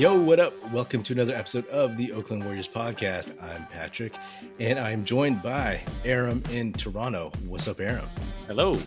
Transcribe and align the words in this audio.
Yo, 0.00 0.18
what 0.18 0.40
up? 0.40 0.54
Welcome 0.72 1.02
to 1.02 1.12
another 1.12 1.34
episode 1.34 1.66
of 1.66 1.98
the 1.98 2.10
Oakland 2.12 2.42
Warriors 2.42 2.66
podcast. 2.66 3.34
I'm 3.42 3.66
Patrick, 3.66 4.14
and 4.58 4.78
I'm 4.78 5.04
joined 5.04 5.42
by 5.42 5.82
Aram 6.06 6.42
in 6.50 6.72
Toronto. 6.72 7.30
What's 7.44 7.68
up, 7.68 7.82
Aram? 7.82 8.08
Hello. 8.46 8.78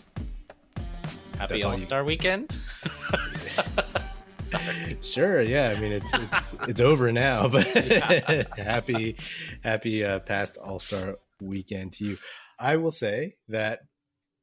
Happy 1.38 1.62
all 1.62 1.73
you- 1.78 1.86
Star 1.86 2.04
Weekend. 2.04 2.52
Sorry. 4.39 4.98
Sure, 5.04 5.44
yeah. 5.44 5.76
I 5.77 5.80
mean, 5.80 5.91
it's 5.91 6.12
it's 6.12 6.55
it's 6.68 6.81
over 6.81 7.12
now, 7.12 7.48
but 7.48 7.68
happy 8.57 9.16
happy 9.64 10.04
uh, 10.04 10.18
past 10.18 10.57
All 10.57 10.80
Star 10.80 11.20
weekend 11.39 11.93
to 11.93 12.05
you. 12.05 12.18
I 12.57 12.77
will 12.77 12.89
say 12.91 13.36
that 13.50 13.82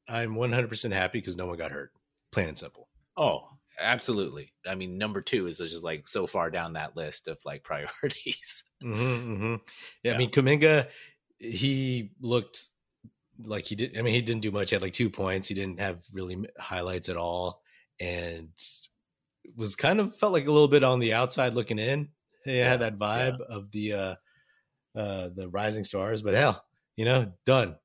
I'm 0.09 0.37
100% 0.37 0.93
happy 0.93 1.18
because 1.18 1.37
no 1.37 1.46
one 1.46 1.59
got 1.59 1.73
hurt. 1.73 1.91
Plain 2.30 2.48
and 2.48 2.59
simple. 2.59 2.87
Oh, 3.16 3.48
absolutely. 3.81 4.53
I 4.67 4.75
mean, 4.75 4.99
number 4.99 5.20
two 5.20 5.47
is 5.47 5.59
just 5.59 5.83
like 5.83 6.09
so 6.09 6.27
far 6.27 6.51
down 6.51 6.75
that 6.75 6.97
list 6.97 7.29
of 7.29 7.38
like 7.45 7.62
priorities. 7.65 8.65
Mm-hmm, 8.83 9.37
hmm 9.37 9.55
Yeah, 10.02 10.15
I 10.15 10.19
mean, 10.19 10.30
Kuminga, 10.30 10.88
he 11.38 12.12
looked 12.21 12.69
like 13.43 13.66
he 13.66 13.74
did. 13.74 13.98
I 13.98 14.02
mean, 14.02 14.15
he 14.15 14.23
didn't 14.23 14.43
do 14.43 14.51
much. 14.51 14.71
He 14.71 14.74
had 14.74 14.83
like 14.83 14.93
two 14.93 15.11
points. 15.11 15.48
He 15.48 15.55
didn't 15.55 15.80
have 15.80 16.05
really 16.12 16.45
highlights 16.59 17.09
at 17.09 17.16
all, 17.16 17.62
and 18.01 18.51
was 19.57 19.77
kind 19.77 20.01
of 20.01 20.16
felt 20.16 20.33
like 20.33 20.47
a 20.47 20.52
little 20.52 20.69
bit 20.69 20.85
on 20.85 20.99
the 20.99 21.12
outside 21.15 21.55
looking 21.55 21.79
in. 21.79 22.09
He 22.45 22.59
Yeah, 22.59 22.71
had 22.71 22.80
that 22.80 22.99
vibe 22.99 23.41
of 23.41 23.71
the 23.71 23.93
uh 23.93 24.15
uh 24.97 25.29
the 25.35 25.49
rising 25.51 25.85
stars. 25.85 26.23
But 26.23 26.35
hell, 26.35 26.65
you 26.97 27.05
know, 27.05 27.33
done 27.47 27.77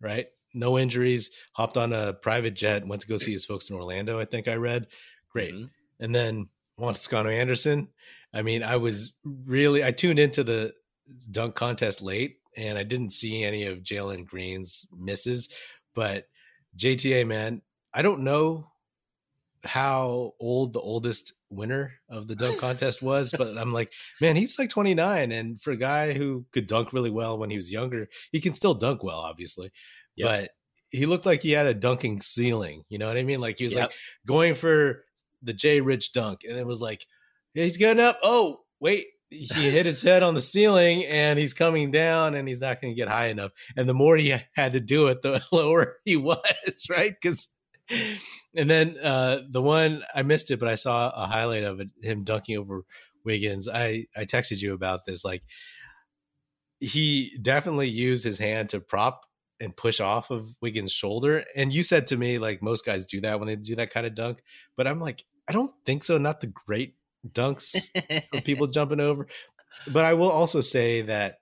right. 0.00 0.28
No 0.54 0.78
injuries. 0.78 1.30
Hopped 1.52 1.76
on 1.76 1.92
a 1.92 2.12
private 2.12 2.54
jet. 2.54 2.86
Went 2.86 3.02
to 3.02 3.08
go 3.08 3.16
see 3.16 3.32
his 3.32 3.44
folks 3.44 3.70
in 3.70 3.76
Orlando. 3.76 4.20
I 4.20 4.24
think 4.24 4.46
I 4.48 4.54
read. 4.54 4.86
Great. 5.34 5.52
Mhm. 5.54 5.70
And 6.00 6.14
then 6.14 6.48
Juan 6.76 6.94
Toscano 6.94 7.28
Anderson. 7.28 7.88
I 8.32 8.42
mean, 8.42 8.62
I 8.62 8.76
was 8.76 9.12
really 9.24 9.84
I 9.84 9.90
tuned 9.92 10.18
into 10.18 10.42
the 10.44 10.72
dunk 11.30 11.54
contest 11.54 12.00
late 12.02 12.38
and 12.56 12.78
I 12.78 12.82
didn't 12.84 13.10
see 13.10 13.42
any 13.44 13.64
of 13.66 13.78
Jalen 13.80 14.24
Green's 14.24 14.86
misses, 14.96 15.48
but 15.94 16.26
JTA 16.76 17.26
man, 17.26 17.62
I 17.92 18.02
don't 18.02 18.22
know 18.24 18.70
how 19.64 20.32
old 20.40 20.72
the 20.72 20.80
oldest 20.80 21.32
winner 21.50 21.92
of 22.08 22.26
the 22.28 22.34
dunk 22.36 22.58
contest 22.58 23.02
was, 23.02 23.32
but 23.36 23.56
I'm 23.56 23.72
like, 23.72 23.92
man, 24.20 24.36
he's 24.36 24.58
like 24.58 24.68
29 24.70 25.32
and 25.32 25.60
for 25.60 25.70
a 25.72 25.76
guy 25.76 26.12
who 26.12 26.44
could 26.52 26.66
dunk 26.66 26.92
really 26.92 27.10
well 27.10 27.38
when 27.38 27.50
he 27.50 27.56
was 27.56 27.70
younger, 27.72 28.08
he 28.32 28.40
can 28.40 28.54
still 28.54 28.74
dunk 28.74 29.02
well 29.02 29.18
obviously. 29.20 29.70
Yep. 30.16 30.28
But 30.28 30.50
he 30.90 31.06
looked 31.06 31.26
like 31.26 31.42
he 31.42 31.52
had 31.52 31.66
a 31.66 31.74
dunking 31.74 32.20
ceiling, 32.20 32.84
you 32.88 32.98
know 32.98 33.08
what 33.08 33.16
I 33.16 33.22
mean? 33.22 33.40
Like 33.40 33.58
he 33.58 33.64
was 33.64 33.74
Yep. 33.74 33.82
like 33.90 33.94
going 34.26 34.54
for 34.54 35.04
the 35.44 35.52
J 35.52 35.80
Rich 35.80 36.12
dunk 36.12 36.40
and 36.48 36.58
it 36.58 36.66
was 36.66 36.80
like 36.80 37.06
he's 37.54 37.76
getting 37.76 38.02
up. 38.02 38.18
Oh, 38.22 38.60
wait. 38.80 39.06
He 39.30 39.70
hit 39.70 39.86
his 39.86 40.00
head 40.00 40.22
on 40.22 40.34
the 40.34 40.40
ceiling 40.40 41.04
and 41.06 41.38
he's 41.38 41.54
coming 41.54 41.90
down 41.90 42.34
and 42.34 42.46
he's 42.46 42.60
not 42.60 42.80
going 42.80 42.92
to 42.92 42.96
get 42.96 43.08
high 43.08 43.28
enough. 43.28 43.50
And 43.76 43.88
the 43.88 43.94
more 43.94 44.16
he 44.16 44.36
had 44.54 44.74
to 44.74 44.80
do 44.80 45.08
it, 45.08 45.22
the 45.22 45.42
lower 45.52 45.96
he 46.04 46.16
was, 46.16 46.38
right? 46.90 47.14
Because, 47.20 47.48
and 47.90 48.70
then 48.70 48.96
uh, 48.98 49.38
the 49.50 49.62
one 49.62 50.02
I 50.14 50.22
missed 50.22 50.50
it, 50.50 50.60
but 50.60 50.68
I 50.68 50.76
saw 50.76 51.10
a 51.10 51.26
highlight 51.26 51.64
of 51.64 51.80
it, 51.80 51.88
him 52.00 52.22
dunking 52.22 52.58
over 52.58 52.82
Wiggins. 53.24 53.68
I, 53.68 54.06
I 54.16 54.24
texted 54.24 54.62
you 54.62 54.72
about 54.72 55.04
this. 55.04 55.24
Like, 55.24 55.42
he 56.78 57.36
definitely 57.40 57.88
used 57.88 58.24
his 58.24 58.38
hand 58.38 58.68
to 58.68 58.80
prop 58.80 59.22
and 59.60 59.76
push 59.76 60.00
off 60.00 60.30
of 60.30 60.54
Wiggins' 60.60 60.92
shoulder. 60.92 61.44
And 61.56 61.74
you 61.74 61.82
said 61.82 62.06
to 62.08 62.16
me, 62.16 62.38
like, 62.38 62.62
most 62.62 62.84
guys 62.84 63.06
do 63.06 63.20
that 63.22 63.40
when 63.40 63.48
they 63.48 63.56
do 63.56 63.76
that 63.76 63.92
kind 63.92 64.06
of 64.06 64.14
dunk. 64.14 64.42
But 64.76 64.86
I'm 64.86 65.00
like, 65.00 65.24
I 65.48 65.52
don't 65.52 65.72
think 65.84 66.04
so. 66.04 66.18
Not 66.18 66.40
the 66.40 66.46
great 66.48 66.94
dunks 67.28 67.74
of 68.32 68.44
people 68.44 68.66
jumping 68.66 69.00
over. 69.00 69.26
But 69.92 70.04
I 70.04 70.14
will 70.14 70.30
also 70.30 70.60
say 70.60 71.02
that 71.02 71.38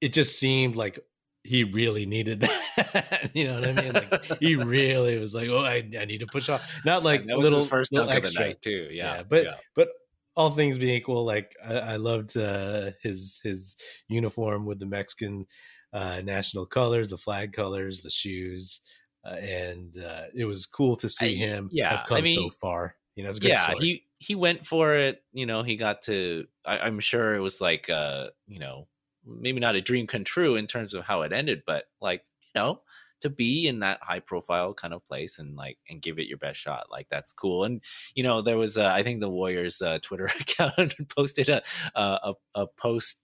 it 0.00 0.12
just 0.12 0.38
seemed 0.38 0.76
like 0.76 0.98
he 1.44 1.64
really 1.64 2.04
needed 2.06 2.40
that. 2.76 3.30
you 3.32 3.46
know 3.46 3.54
what 3.54 3.68
I 3.68 3.72
mean? 3.82 3.92
Like 3.92 4.38
he 4.40 4.56
really 4.56 5.18
was 5.18 5.34
like, 5.34 5.48
oh, 5.48 5.60
I, 5.64 5.88
I 5.98 6.04
need 6.04 6.18
to 6.20 6.26
push 6.26 6.48
off. 6.48 6.62
Not 6.84 7.04
like 7.04 7.24
that 7.26 7.36
was 7.38 7.44
little 7.44 7.60
his 7.60 7.68
first 7.68 7.92
little 7.92 8.08
dunk 8.08 8.18
extra. 8.18 8.40
of 8.40 8.44
the 8.44 8.48
night 8.50 8.62
too. 8.62 8.88
Yeah, 8.90 9.16
Yeah, 9.18 9.22
but 9.28 9.46
but 9.74 9.88
all 10.36 10.50
things 10.50 10.76
being 10.78 10.94
equal, 10.94 11.24
like 11.24 11.54
I, 11.64 11.74
I 11.78 11.96
loved 11.96 12.36
uh, 12.36 12.90
his 13.02 13.40
his 13.42 13.76
uniform 14.08 14.66
with 14.66 14.78
the 14.78 14.86
Mexican 14.86 15.46
uh, 15.92 16.20
national 16.22 16.66
colors, 16.66 17.08
the 17.08 17.16
flag 17.18 17.52
colors, 17.52 18.00
the 18.02 18.10
shoes, 18.10 18.80
uh, 19.24 19.34
and 19.36 19.96
uh, 19.98 20.24
it 20.34 20.44
was 20.44 20.66
cool 20.66 20.96
to 20.96 21.08
see 21.08 21.34
I- 21.34 21.46
him 21.46 21.68
yeah, 21.72 21.96
have 21.96 22.06
come 22.06 22.24
I 22.24 22.34
so 22.34 22.50
far. 22.50 22.94
You 23.18 23.24
know, 23.24 23.30
it's 23.30 23.40
great 23.40 23.50
yeah, 23.50 23.70
story. 23.70 23.78
he 23.80 24.04
he 24.18 24.34
went 24.36 24.64
for 24.64 24.94
it. 24.94 25.24
You 25.32 25.44
know, 25.44 25.64
he 25.64 25.76
got 25.76 26.02
to. 26.02 26.46
I, 26.64 26.78
I'm 26.78 27.00
sure 27.00 27.34
it 27.34 27.40
was 27.40 27.60
like, 27.60 27.90
uh, 27.90 28.28
you 28.46 28.60
know, 28.60 28.86
maybe 29.26 29.58
not 29.58 29.74
a 29.74 29.80
dream 29.80 30.06
come 30.06 30.22
true 30.22 30.54
in 30.54 30.68
terms 30.68 30.94
of 30.94 31.02
how 31.02 31.22
it 31.22 31.32
ended, 31.32 31.64
but 31.66 31.86
like, 32.00 32.22
you 32.54 32.60
know, 32.60 32.80
to 33.22 33.28
be 33.28 33.66
in 33.66 33.80
that 33.80 33.98
high 34.02 34.20
profile 34.20 34.72
kind 34.72 34.94
of 34.94 35.04
place 35.08 35.40
and 35.40 35.56
like 35.56 35.78
and 35.90 36.00
give 36.00 36.20
it 36.20 36.28
your 36.28 36.38
best 36.38 36.60
shot, 36.60 36.92
like 36.92 37.08
that's 37.10 37.32
cool. 37.32 37.64
And 37.64 37.82
you 38.14 38.22
know, 38.22 38.40
there 38.40 38.56
was, 38.56 38.78
uh, 38.78 38.86
I 38.94 39.02
think 39.02 39.18
the 39.18 39.28
Warriors 39.28 39.82
uh, 39.82 39.98
Twitter 40.00 40.26
account 40.40 40.94
posted 41.08 41.48
a 41.48 41.60
a, 41.96 42.34
a 42.54 42.66
post 42.68 43.16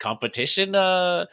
competition 0.00 0.74
uh 0.76 1.26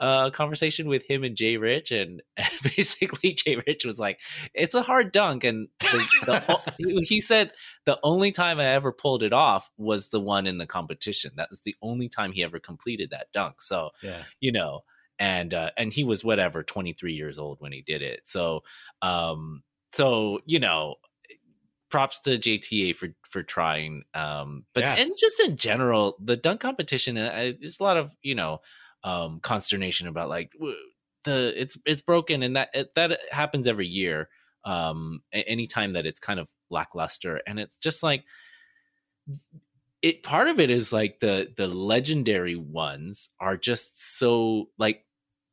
uh 0.00 0.30
conversation 0.30 0.88
with 0.88 1.04
him 1.04 1.22
and 1.22 1.36
Jay 1.36 1.56
Rich 1.58 1.92
and, 1.92 2.22
and 2.36 2.48
basically 2.76 3.34
Jay 3.34 3.56
Rich 3.66 3.84
was 3.84 3.98
like 3.98 4.18
it's 4.54 4.74
a 4.74 4.82
hard 4.82 5.12
dunk 5.12 5.44
and 5.44 5.68
the, 5.80 6.06
the, 6.78 7.02
he 7.06 7.20
said 7.20 7.52
the 7.84 7.98
only 8.02 8.32
time 8.32 8.58
I 8.58 8.64
ever 8.66 8.92
pulled 8.92 9.22
it 9.22 9.32
off 9.32 9.70
was 9.76 10.08
the 10.08 10.20
one 10.20 10.46
in 10.46 10.58
the 10.58 10.66
competition 10.66 11.32
that 11.36 11.50
was 11.50 11.60
the 11.60 11.76
only 11.82 12.08
time 12.08 12.32
he 12.32 12.42
ever 12.42 12.58
completed 12.58 13.10
that 13.10 13.28
dunk 13.32 13.60
so 13.62 13.90
yeah. 14.02 14.22
you 14.40 14.50
know 14.52 14.80
and 15.18 15.52
uh 15.52 15.70
and 15.76 15.92
he 15.92 16.02
was 16.02 16.24
whatever 16.24 16.62
23 16.62 17.12
years 17.12 17.38
old 17.38 17.60
when 17.60 17.72
he 17.72 17.82
did 17.82 18.00
it 18.02 18.20
so 18.24 18.62
um 19.02 19.62
so 19.92 20.40
you 20.46 20.58
know 20.58 20.94
props 21.90 22.20
to 22.20 22.38
JTA 22.38 22.94
for 22.96 23.08
for 23.22 23.42
trying 23.42 24.04
um 24.14 24.64
but 24.74 24.80
Yeah. 24.82 24.94
and 24.94 25.12
just 25.18 25.40
in 25.40 25.56
general 25.56 26.16
the 26.24 26.36
dunk 26.36 26.60
competition 26.60 27.18
uh, 27.18 27.52
there's 27.60 27.80
a 27.80 27.82
lot 27.82 27.96
of 27.96 28.12
you 28.22 28.34
know 28.34 28.60
um 29.04 29.40
consternation 29.40 30.06
about 30.06 30.28
like 30.28 30.52
the 31.24 31.52
it's 31.60 31.76
it's 31.86 32.00
broken 32.00 32.42
and 32.42 32.56
that 32.56 32.68
it, 32.74 32.94
that 32.94 33.18
happens 33.30 33.66
every 33.68 33.86
year 33.86 34.28
um 34.64 35.22
anytime 35.32 35.92
that 35.92 36.06
it's 36.06 36.20
kind 36.20 36.38
of 36.40 36.48
lackluster 36.70 37.40
and 37.46 37.58
it's 37.58 37.76
just 37.76 38.02
like 38.02 38.24
it 40.02 40.22
part 40.22 40.48
of 40.48 40.58
it 40.60 40.70
is 40.70 40.92
like 40.92 41.20
the 41.20 41.52
the 41.56 41.66
legendary 41.66 42.56
ones 42.56 43.28
are 43.38 43.56
just 43.56 44.00
so 44.18 44.68
like 44.78 45.04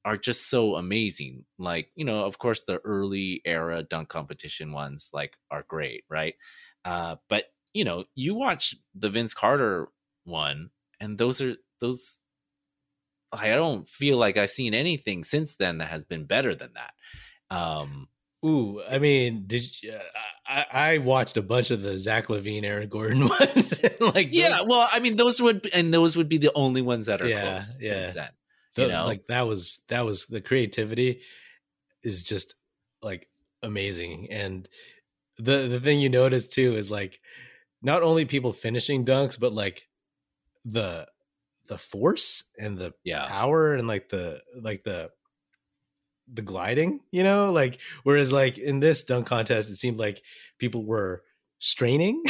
are 0.05 0.17
just 0.17 0.49
so 0.49 0.75
amazing. 0.75 1.45
Like 1.57 1.89
you 1.95 2.05
know 2.05 2.25
of 2.25 2.37
course 2.39 2.61
the 2.65 2.79
early 2.79 3.41
era 3.45 3.83
dunk 3.83 4.09
competition 4.09 4.71
ones 4.71 5.09
like 5.13 5.33
are 5.51 5.65
great 5.67 6.05
right? 6.09 6.35
Uh 6.85 7.17
but 7.29 7.45
you 7.73 7.83
know 7.83 8.05
you 8.15 8.35
watch 8.35 8.75
the 8.95 9.09
Vince 9.09 9.33
Carter 9.33 9.89
one 10.23 10.71
and 10.99 11.17
those 11.17 11.41
are 11.41 11.55
those 11.79 12.19
I 13.31 13.49
don't 13.49 13.87
feel 13.89 14.17
like 14.17 14.37
I've 14.37 14.51
seen 14.51 14.73
anything 14.73 15.23
since 15.23 15.55
then 15.55 15.79
that 15.79 15.89
has 15.89 16.05
been 16.05 16.25
better 16.25 16.55
than 16.55 16.71
that 16.75 16.93
um 17.55 18.07
Ooh, 18.45 18.79
I 18.87 18.99
mean, 18.99 19.45
did 19.47 19.81
you, 19.81 19.97
I, 20.47 20.65
I 20.71 20.97
watched 20.99 21.37
a 21.37 21.41
bunch 21.41 21.71
of 21.71 21.81
the 21.81 21.97
Zach 21.97 22.27
LaVine, 22.27 22.63
Aaron 22.63 22.87
Gordon 22.87 23.27
ones. 23.39 23.83
like, 23.99 24.29
yeah 24.31 24.57
those- 24.57 24.65
well 24.67 24.87
I 24.91 24.99
mean 24.99 25.15
those 25.15 25.41
would 25.41 25.67
and 25.73 25.93
those 25.93 26.15
would 26.15 26.29
be 26.29 26.37
the 26.37 26.51
only 26.53 26.81
ones 26.83 27.07
that 27.07 27.21
are 27.21 27.27
Yeah, 27.27 27.41
close 27.41 27.73
yeah. 27.79 27.89
since 28.03 28.13
then 28.13 28.29
the- 28.75 28.81
you 28.83 28.87
know? 28.89 29.05
like 29.05 29.25
that 29.27 29.47
was 29.47 29.79
that 29.89 30.05
was 30.05 30.25
the 30.27 30.39
creativity 30.41 31.21
is 32.03 32.21
just 32.23 32.53
like 33.01 33.27
amazing. 33.63 34.27
And 34.31 34.69
the 35.39 35.67
the 35.67 35.79
thing 35.79 35.99
you 35.99 36.09
notice 36.09 36.47
too 36.47 36.77
is 36.77 36.91
like 36.91 37.19
not 37.81 38.03
only 38.03 38.25
people 38.25 38.53
finishing 38.53 39.03
dunks, 39.03 39.37
but 39.39 39.51
like 39.51 39.81
the 40.63 41.07
the 41.67 41.77
force 41.77 42.43
and 42.57 42.77
the 42.77 42.93
yeah 43.03 43.27
power 43.27 43.73
and 43.73 43.87
like 43.87 44.09
the 44.09 44.41
like 44.61 44.83
the 44.83 45.09
the 46.33 46.41
gliding, 46.41 46.99
you 47.11 47.23
know, 47.23 47.51
like 47.51 47.79
whereas 48.03 48.33
like 48.33 48.57
in 48.57 48.79
this 48.79 49.03
dunk 49.03 49.27
contest, 49.27 49.69
it 49.69 49.77
seemed 49.77 49.97
like 49.97 50.21
people 50.59 50.85
were 50.85 51.23
straining, 51.59 52.21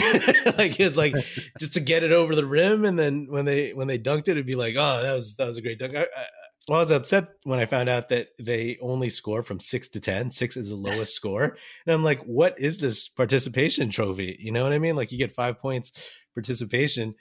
like 0.58 0.80
it's 0.80 0.96
like 0.96 1.14
just 1.60 1.74
to 1.74 1.80
get 1.80 2.04
it 2.04 2.12
over 2.12 2.36
the 2.36 2.46
rim, 2.46 2.86
and 2.86 2.98
then 2.98 3.28
when 3.30 3.46
they 3.46 3.74
when 3.74 3.88
they 3.88 3.98
dunked 4.00 4.28
it, 4.28 4.32
it'd 4.32 4.46
be 4.46 4.56
like, 4.56 4.76
oh, 4.78 5.02
that 5.02 5.14
was 5.14 5.36
that 5.38 5.48
was 5.48 5.58
a 5.58 5.62
great 5.62 5.80
dunk. 5.80 5.96
I, 5.96 6.02
I, 6.02 6.26
well, 6.68 6.80
I 6.80 6.82
was 6.82 6.92
upset 6.92 7.30
when 7.44 7.60
I 7.60 7.66
found 7.66 7.88
out 7.88 8.10
that 8.10 8.28
they 8.40 8.78
only 8.82 9.10
score 9.10 9.42
from 9.42 9.60
six 9.60 9.88
to 9.90 10.00
ten. 10.00 10.30
Six 10.30 10.58
is 10.58 10.70
the 10.70 10.76
lowest 10.76 11.14
score, 11.14 11.58
and 11.86 11.94
I'm 11.94 12.04
like, 12.04 12.22
what 12.24 12.60
is 12.60 12.78
this 12.78 13.08
participation 13.08 13.90
trophy? 13.90 14.38
You 14.40 14.52
know 14.52 14.64
what 14.64 14.74
I 14.74 14.80
mean? 14.80 14.96
Like 14.96 15.12
you 15.12 15.18
get 15.18 15.32
five 15.32 15.60
points 15.60 15.92
participation, 16.34 17.16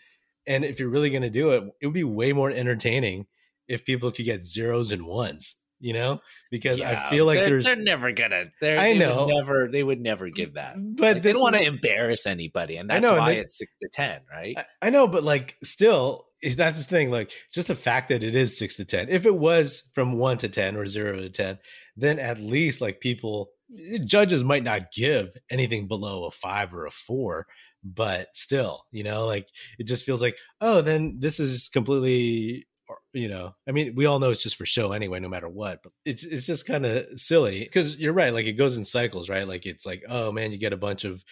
and 0.47 0.65
if 0.65 0.79
you're 0.81 0.89
really 0.89 1.11
going 1.11 1.23
to 1.23 1.31
do 1.31 1.51
it, 1.51 1.65
it 1.81 1.87
would 1.87 1.95
be 1.95 2.05
way 2.05 2.33
more 2.33 2.51
entertaining 2.51 3.27
if 3.69 3.85
people 3.85 4.13
could 4.13 4.25
get 4.25 4.45
zeros 4.47 4.93
and 4.93 5.07
ones 5.07 5.57
you 5.79 5.93
know, 5.93 6.21
because 6.51 6.79
Yeah, 6.79 7.07
I 7.07 7.11
feel 7.11 7.27
like 7.27 7.39
they're, 7.39 7.47
there's 7.51 7.65
they're 7.67 7.77
never 7.77 8.13
gonna. 8.13 8.47
They're, 8.61 8.79
I 8.79 8.93
they 8.95 8.99
know. 8.99 9.27
would 9.27 9.35
never. 9.35 9.69
They 9.71 9.83
would 9.83 10.01
never 10.01 10.31
give 10.31 10.55
that. 10.55 10.77
Mm, 10.77 10.97
but 10.97 11.15
Like, 11.17 11.23
they 11.23 11.33
don't 11.33 11.43
want 11.43 11.57
to 11.57 11.63
embarrass 11.63 12.27
anybody, 12.27 12.77
and 12.77 12.89
that's 12.89 13.03
know, 13.03 13.11
and 13.17 13.19
why 13.19 13.35
they- 13.35 13.41
it's 13.41 13.59
six 13.59 13.75
to 13.83 13.89
ten, 13.93 14.21
right? 14.31 14.57
I, 14.57 14.65
I 14.87 14.91
know, 14.91 15.07
but 15.07 15.23
like 15.23 15.57
still, 15.63 16.27
is 16.43 16.57
that's 16.57 16.79
the 16.83 16.89
thing. 16.89 17.11
Like 17.11 17.31
just 17.53 17.69
the 17.69 17.75
fact 17.75 18.09
that 18.09 18.25
it 18.25 18.35
is 18.35 18.59
six 18.59 18.77
to 18.77 18.85
ten. 18.85 19.09
If 19.11 19.27
it 19.27 19.35
was 19.37 19.83
from 19.95 20.15
one 20.15 20.39
to 20.39 20.49
ten 20.49 20.77
or 20.77 20.87
zero 20.87 21.17
to 21.21 21.29
ten, 21.31 21.59
then 21.97 22.19
at 22.19 22.41
least 22.41 22.81
like 22.81 23.01
people 23.01 23.51
eh, 23.79 23.99
judges 24.05 24.43
might 24.43 24.65
not 24.65 24.93
give 24.93 25.37
anything 25.51 25.89
below 25.89 26.25
a 26.25 26.31
five 26.31 26.73
or 26.73 26.87
a 26.87 26.91
four, 26.91 27.47
but 27.95 28.29
still, 28.35 28.85
you 28.91 29.05
know, 29.05 29.27
like 29.27 29.49
it 29.79 29.85
just 29.85 30.05
feels 30.05 30.23
like, 30.23 30.37
oh, 30.61 30.83
then 30.83 31.17
this 31.19 31.41
is 31.41 31.69
completely 31.69 32.67
you 33.13 33.29
know 33.29 33.53
i 33.67 33.73
mean 33.73 33.95
we 33.97 34.07
all 34.07 34.21
know 34.21 34.31
it's 34.31 34.45
just 34.45 34.55
for 34.55 34.65
show 34.65 34.93
anyway 34.93 35.19
no 35.19 35.29
matter 35.29 35.49
what 35.49 35.83
but 35.83 35.91
it's 36.05 36.23
it's 36.23 36.47
just 36.47 36.67
kind 36.67 36.87
of 36.87 37.05
silly 37.19 37.65
because 37.65 37.97
you're 37.97 38.13
right 38.13 38.33
like 38.33 38.47
it 38.47 38.53
goes 38.53 38.77
in 38.77 38.85
cycles 38.85 39.29
right 39.29 39.49
like 39.49 39.67
it's 39.67 39.85
like 39.85 40.05
oh 40.09 40.31
man 40.31 40.53
you 40.53 40.59
get 40.59 40.73
a 40.73 40.77
bunch 40.77 41.03
of 41.05 41.25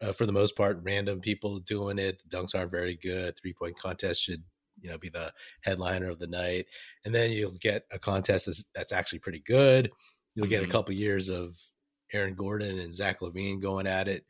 uh, 0.00 0.12
for 0.12 0.24
the 0.24 0.32
most 0.32 0.56
part 0.56 0.80
random 0.82 1.20
people 1.20 1.58
doing 1.58 1.98
it 1.98 2.18
the 2.28 2.34
dunks 2.34 2.54
aren't 2.54 2.70
very 2.70 2.96
good 3.02 3.38
three 3.38 3.52
point 3.52 3.78
contest 3.78 4.22
should 4.22 4.42
you 4.80 4.88
know 4.90 4.96
be 4.96 5.10
the 5.10 5.30
headliner 5.60 6.08
of 6.08 6.18
the 6.18 6.26
night 6.26 6.64
and 7.04 7.14
then 7.14 7.30
you'll 7.30 7.52
get 7.60 7.82
a 7.92 7.98
contest 7.98 8.46
that's, 8.46 8.64
that's 8.74 8.92
actually 8.92 9.18
pretty 9.18 9.42
good 9.46 9.90
you'll 10.34 10.46
get 10.48 10.62
Mhm. 10.62 10.68
a 10.68 10.70
couple 10.70 10.94
years 10.94 11.28
of 11.28 11.54
aaron 12.14 12.34
gordon 12.34 12.78
and 12.78 12.94
zach 12.94 13.20
lavine 13.20 13.60
going 13.60 13.86
at 13.86 14.08
it 14.08 14.24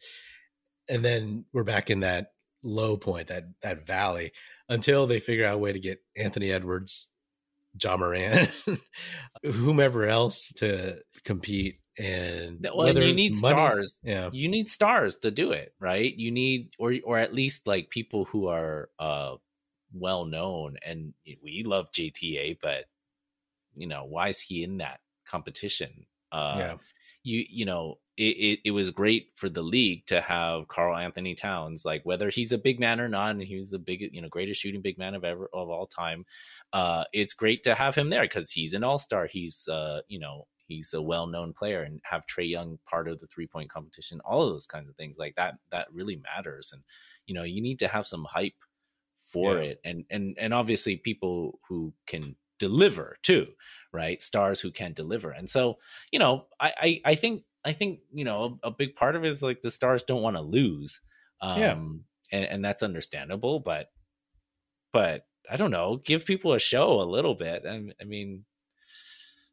and 0.89 1.05
then 1.05 1.45
we're 1.53 1.65
back 1.65 1.91
in 1.91 2.01
that 2.01 2.33
low 2.63 2.97
point 2.97 3.29
that 3.29 3.45
that 3.63 3.87
valley 3.87 4.33
until 4.69 5.07
they 5.07 5.21
figure 5.21 5.45
out 5.47 5.55
a 5.57 5.59
way 5.59 5.73
to 5.73 5.79
get 5.81 6.01
anthony 6.17 6.51
edwards 6.51 7.09
john 7.77 8.01
morant 8.01 8.51
whomever 9.43 10.07
else 10.07 10.53
to 10.57 10.97
compete 11.25 11.81
and 11.99 12.69
Well, 12.75 12.89
and 12.89 12.99
you 12.99 13.15
need 13.15 13.37
money- 13.41 13.55
stars. 13.55 14.01
yeah 14.03 14.31
You 14.33 14.49
need 14.49 14.69
stars 14.69 15.17
to 15.19 15.31
do 15.31 15.53
it, 15.53 15.75
right? 15.79 16.13
You 16.13 16.33
need, 16.33 16.71
or 16.77 16.93
or 17.05 17.19
at 17.19 17.33
least 17.33 17.69
like 17.69 17.89
people 17.89 18.25
who 18.25 18.49
are 18.49 18.89
uh 18.99 19.37
well 19.93 20.25
known. 20.25 20.77
And 20.85 21.15
we 21.41 21.63
love 21.65 21.93
JTA, 21.93 22.59
but 22.61 22.87
you 23.77 23.87
know, 23.87 24.07
why 24.07 24.29
is 24.31 24.41
he 24.41 24.65
in 24.65 24.79
that 24.79 24.99
competition? 25.25 26.07
Uh, 26.33 26.55
yeah 26.59 26.75
you 27.25 27.44
you 27.50 27.65
know 27.65 27.99
it, 28.17 28.23
it, 28.23 28.61
it 28.67 28.71
was 28.71 28.91
great 28.91 29.31
for 29.35 29.49
the 29.49 29.62
league 29.62 30.06
to 30.06 30.21
have 30.21 30.69
Karl 30.69 30.97
Anthony 30.97 31.35
Towns 31.35 31.85
like 31.85 32.03
whether 32.05 32.31
he's 32.31 32.53
a 32.53 32.59
big 32.59 32.79
man 32.79 33.00
or 33.00 33.09
not 33.09 33.32
and 33.32 33.43
he 33.43 33.56
was 33.56 33.71
the 33.71 33.79
big 33.79 34.03
you 34.12 34.23
know 34.23 34.29
greatest 34.29 34.61
shooting 34.61 34.82
big 34.82 34.99
man 34.99 35.15
of 35.15 35.25
ever 35.25 35.49
of 35.53 35.69
all 35.69 35.87
time 35.88 36.25
uh 36.73 37.05
it's 37.12 37.35
great 37.35 37.65
to 37.65 37.75
have 37.75 37.94
him 37.97 38.11
there 38.11 38.23
because 38.23 38.50
he's 38.53 38.75
an 38.75 38.85
all-star. 38.85 39.26
He's 39.26 39.67
uh 39.69 40.00
you 40.09 40.21
know 40.21 40.47
he's 40.67 40.94
a 40.94 41.03
well-known 41.03 41.53
player 41.55 41.82
and 41.82 42.00
have 42.05 42.25
Trae 42.26 42.49
Young 42.49 42.79
part 42.88 43.09
of 43.09 43.19
the 43.19 43.26
three-point 43.26 43.71
competition 43.71 44.21
all 44.25 44.43
of 44.43 44.53
those 44.55 44.67
kinds 44.67 44.88
of 44.88 44.97
things 44.97 45.17
like 45.19 45.35
that 45.37 45.55
that 45.73 45.88
really 45.93 46.17
matters. 46.17 46.71
And 46.73 46.82
you 47.26 47.35
know 47.35 47.43
you 47.44 47.61
need 47.62 47.81
to 47.81 47.88
have 47.88 48.06
some 48.06 48.25
hype 48.29 48.55
for 49.32 49.56
Yeah. 49.56 49.62
it. 49.62 49.81
And 49.85 50.05
and 50.11 50.37
and 50.38 50.55
obviously 50.55 50.97
people 50.97 51.59
who 51.69 51.93
can 52.06 52.37
deliver 52.59 53.17
too 53.23 53.47
right? 53.94 54.20
Stars 54.20 54.61
who 54.61 54.70
can 54.70 54.93
deliver. 54.93 55.31
And 55.31 55.49
so 55.49 55.79
you 56.11 56.19
know 56.19 56.46
i 56.61 56.73
i, 56.76 57.00
I 57.12 57.14
think 57.14 57.44
i 57.64 57.73
think 57.73 58.00
you 58.12 58.25
know 58.25 58.58
a, 58.62 58.70
big 58.70 58.94
part 58.96 59.17
of 59.17 59.25
it 59.25 59.29
is 59.29 59.43
like 59.43 59.62
the 59.62 59.70
stars 59.70 60.02
don't 60.02 60.23
want 60.23 60.37
to 60.37 60.43
lose 60.43 61.00
um 61.41 61.58
Yeah. 61.61 61.73
and 62.38 62.44
and 62.52 62.64
that's 62.64 62.82
understandable 62.82 63.61
but 63.61 63.91
but 64.93 65.26
i 65.50 65.56
don't 65.56 65.70
know 65.70 66.00
give 66.05 66.25
people 66.25 66.52
a 66.52 66.58
show 66.58 67.00
a 67.00 67.12
little 67.17 67.35
bit 67.35 67.64
i, 67.67 67.82
I 68.00 68.05
mean 68.05 68.44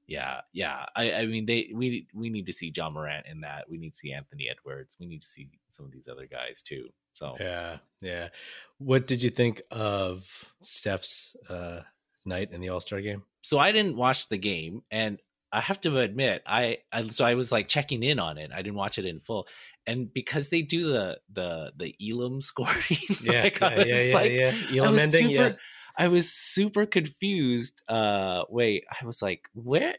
yeah 0.08 0.42
yeah 0.54 0.86
i 0.96 1.14
i 1.14 1.26
mean 1.26 1.46
they 1.46 1.72
we 1.74 2.08
we 2.14 2.30
need 2.30 2.46
to 2.48 2.54
see 2.54 2.72
john 2.72 2.94
morant 2.94 3.26
in 3.32 3.42
that 3.42 3.70
we 3.70 3.78
need 3.78 3.92
to 3.92 3.98
see 3.98 4.12
anthony 4.12 4.50
edwards 4.50 4.98
we 5.00 5.06
need 5.06 5.22
to 5.22 5.28
see 5.28 5.48
some 5.70 5.86
of 5.86 5.92
these 5.92 6.08
other 6.08 6.26
guys 6.28 6.62
too 6.62 6.90
so. 7.14 7.36
Yeah 7.40 7.76
yeah. 8.02 8.30
What 8.78 9.06
did 9.06 9.22
you 9.22 9.30
think 9.30 9.62
of 9.70 10.28
steph's 10.62 11.36
uh 11.50 11.82
night 12.26 12.52
in 12.52 12.62
the 12.62 12.70
all-star 12.70 13.02
game 13.02 13.24
so 13.42 13.58
I 13.60 13.72
didn't 13.72 13.98
watch 13.98 14.30
the 14.30 14.38
game, 14.38 14.84
and 14.92 15.20
I 15.52 15.62
have 15.62 15.82
to 15.82 15.98
admit, 16.00 16.44
I, 16.46 16.78
I 16.92 17.04
so 17.04 17.26
I 17.26 17.36
was 17.36 17.52
like 17.52 17.68
checking 17.68 18.04
in 18.04 18.20
on 18.20 18.38
it. 18.38 18.52
I 18.54 18.62
didn't 18.62 18.76
watch 18.76 18.98
it 18.98 19.06
in 19.06 19.20
full, 19.20 19.48
and 19.86 20.14
because 20.14 20.50
they 20.50 20.62
do 20.62 20.88
the 20.88 21.20
the 21.32 21.72
the 21.78 21.96
Elam 22.02 22.42
scoring, 22.42 22.76
yeah 23.22 23.44
like, 23.44 23.62
I 23.62 23.76
yeah 23.76 23.84
yeah 23.84 23.92
was 23.92 24.08
yeah, 24.08 24.14
like, 24.14 24.32
yeah. 24.32 24.54
I 24.56 24.78
Elam 24.78 24.94
was 24.94 25.02
ending, 25.02 25.36
super, 25.36 25.50
yeah. 25.50 25.56
I 25.98 26.08
was 26.08 26.32
super 26.32 26.86
confused. 26.86 27.82
Uh, 27.88 28.44
wait, 28.50 28.86
I 28.90 29.06
was 29.06 29.22
like, 29.22 29.50
where, 29.54 29.96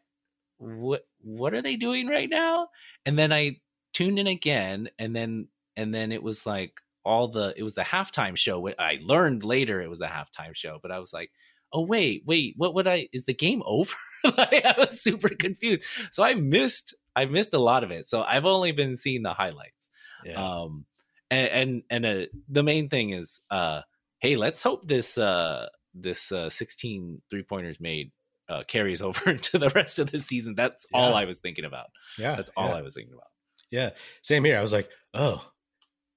what, 0.59 1.03
what 1.21 1.55
are 1.55 1.63
they 1.63 1.77
doing 1.77 2.09
right 2.09 2.29
now? 2.31 2.69
And 3.05 3.19
then 3.19 3.33
I 3.33 3.57
tuned 3.93 4.19
in 4.19 4.27
again, 4.27 4.89
and 4.99 5.15
then 5.15 5.49
and 5.77 5.95
then 5.95 6.13
it 6.13 6.23
was 6.23 6.47
like 6.47 6.81
all 7.05 7.29
the 7.29 7.55
it 7.57 7.63
was 7.63 7.75
the 7.75 7.83
halftime 7.83 8.37
show. 8.37 8.69
I 8.79 8.99
learned 9.03 9.45
later 9.45 9.81
it 9.81 9.91
was 9.91 10.01
a 10.01 10.07
halftime 10.07 10.55
show, 10.55 10.79
but 10.81 10.93
I 10.93 10.99
was 10.99 11.13
like, 11.13 11.31
oh 11.73 11.83
wait, 11.83 12.23
wait, 12.27 12.55
what 12.57 12.75
would 12.75 12.87
I? 12.87 13.09
Is 13.13 13.25
the 13.25 13.35
game 13.35 13.63
over? 13.67 13.93
like, 14.25 14.65
I 14.65 14.75
was 14.79 15.01
super 15.01 15.29
confused. 15.31 15.83
So 16.11 16.23
I 16.23 16.35
missed 16.35 16.95
I 17.15 17.27
missed 17.27 17.53
a 17.55 17.59
lot 17.59 17.85
of 17.85 17.91
it. 17.91 18.09
So 18.09 18.23
I've 18.23 18.45
only 18.47 18.73
been 18.73 18.97
seeing 18.97 19.23
the 19.23 19.35
highlights. 19.35 19.89
yeah. 20.25 20.35
Um, 20.35 20.87
and 21.31 21.49
and 21.49 21.83
and 21.91 22.07
uh, 22.07 22.27
the 22.49 22.63
main 22.63 22.89
thing 22.89 23.11
is, 23.11 23.41
uh, 23.51 23.83
hey, 24.21 24.37
let's 24.37 24.63
hope 24.63 24.87
this 24.87 25.17
uh 25.19 25.67
this 25.95 26.33
uh 26.33 26.49
16 26.49 27.21
three 27.31 27.43
pointers 27.43 27.77
made 27.81 28.13
uh 28.49 28.63
carries 28.67 29.03
over 29.09 29.31
into 29.31 29.59
the 29.59 29.71
rest 29.71 29.99
of 29.99 30.11
the 30.11 30.19
season. 30.21 30.55
That's 30.55 30.87
all 30.93 31.15
I 31.15 31.25
was 31.25 31.39
thinking 31.39 31.65
about. 31.65 31.87
yeah 32.19 32.35
That's 32.37 32.51
all 32.57 32.69
yeah. 32.69 32.77
I 32.77 32.83
was 32.83 32.95
thinking 32.95 33.15
about. 33.15 33.29
Yeah, 33.71 33.91
same 34.21 34.45
here. 34.45 34.59
I 34.59 34.61
was 34.61 34.73
like, 34.75 34.91
oh, 35.15 35.43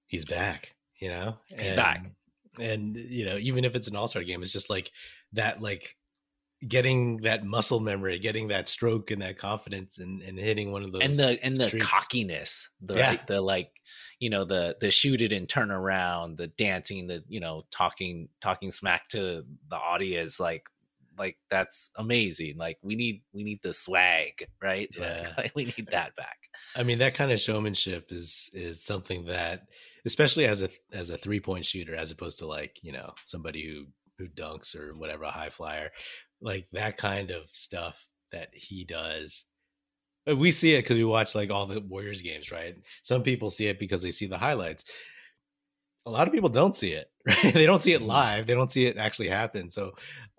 he's 0.07 0.25
back. 0.25 0.73
You 0.99 1.09
know, 1.09 1.37
He's 1.57 1.71
back. 1.73 2.05
And 2.59 2.95
you 2.95 3.25
know, 3.25 3.37
even 3.37 3.63
if 3.65 3.75
it's 3.75 3.87
an 3.87 3.95
all 3.95 4.07
star 4.07 4.23
game, 4.23 4.41
it's 4.41 4.51
just 4.51 4.69
like 4.69 4.91
that, 5.35 5.61
like 5.61 5.95
getting 6.67 7.17
that 7.17 7.45
muscle 7.45 7.79
memory, 7.79 8.17
getting 8.19 8.47
that 8.49 8.67
stroke 8.67 9.11
and 9.11 9.21
that 9.21 9.37
confidence, 9.37 9.99
and 9.99 10.21
and 10.21 10.37
hitting 10.37 10.71
one 10.71 10.83
of 10.83 10.91
those 10.91 11.01
and 11.03 11.17
the 11.17 11.37
and 11.43 11.57
the 11.57 11.67
streaks. 11.67 11.87
cockiness 11.89 12.69
the 12.81 12.95
Yeah. 12.97 13.17
the 13.27 13.41
like 13.41 13.71
you 14.19 14.29
know 14.29 14.45
the 14.45 14.75
the 14.81 14.89
shoot 14.91 15.21
it 15.21 15.31
and 15.31 15.47
turn 15.47 15.71
around 15.71 16.37
the 16.37 16.47
dancing 16.47 17.07
the 17.07 17.23
you 17.27 17.39
know 17.39 17.63
talking 17.71 18.29
talking 18.41 18.71
smack 18.71 19.09
to 19.09 19.43
the 19.69 19.75
audience 19.75 20.39
like 20.39 20.67
like 21.17 21.37
that's 21.49 21.89
amazing 21.97 22.57
like 22.57 22.77
we 22.81 22.95
need 22.95 23.21
we 23.33 23.43
need 23.43 23.59
the 23.61 23.73
swag 23.73 24.47
right 24.61 24.89
Yeah. 24.97 25.33
like, 25.37 25.51
we 25.55 25.65
need 25.65 25.87
that 25.91 26.15
back 26.15 26.37
I 26.73 26.83
mean, 26.83 26.99
that 26.99 27.15
kind 27.15 27.33
of 27.33 27.39
showmanship 27.41 28.11
is 28.11 28.49
is 28.53 28.81
something 28.81 29.25
that, 29.25 29.67
especially 30.05 30.45
as 30.45 30.61
a 30.61 30.69
as 30.93 31.09
a 31.09 31.17
three 31.17 31.41
point 31.41 31.65
shooter, 31.65 31.93
as 31.95 32.11
opposed 32.11 32.39
to 32.39 32.47
like 32.47 32.79
you 32.81 32.93
know 32.93 33.13
somebody 33.25 33.65
who 33.67 33.87
who 34.17 34.27
dunks 34.29 34.75
or 34.75 34.95
whatever 34.95 35.23
a 35.25 35.31
high 35.31 35.49
flyer, 35.49 35.91
like 36.41 36.67
that 36.71 36.97
kind 36.97 37.31
of 37.31 37.49
stuff 37.51 38.07
that 38.31 38.49
he 38.53 38.85
does. 38.85 39.45
uh, 40.29 40.35
We 40.35 40.51
see 40.51 40.75
it 40.75 40.83
because 40.83 40.97
we 40.97 41.05
watch 41.05 41.35
like 41.35 41.49
all 41.51 41.67
the 41.67 41.81
Warriors 41.81 42.21
games, 42.21 42.51
right? 42.51 42.77
Some 43.03 43.23
people 43.23 43.49
see 43.49 43.67
it 43.67 43.79
because 43.79 44.01
they 44.03 44.11
see 44.11 44.27
the 44.27 44.37
highlights. 44.37 44.85
A 46.05 46.11
lot 46.11 46.27
of 46.27 46.33
people 46.33 46.49
don't 46.49 46.75
see 46.75 46.91
it, 46.91 47.11
right? 47.25 47.53
They 47.53 47.65
don't 47.65 47.79
see 47.79 47.93
it 47.93 48.01
Mhm. 48.01 48.05
live. 48.05 48.45
They 48.45 48.53
don't 48.53 48.71
see 48.71 48.85
it 48.85 48.97
actually 48.97 49.29
happen. 49.29 49.71
So 49.71 49.93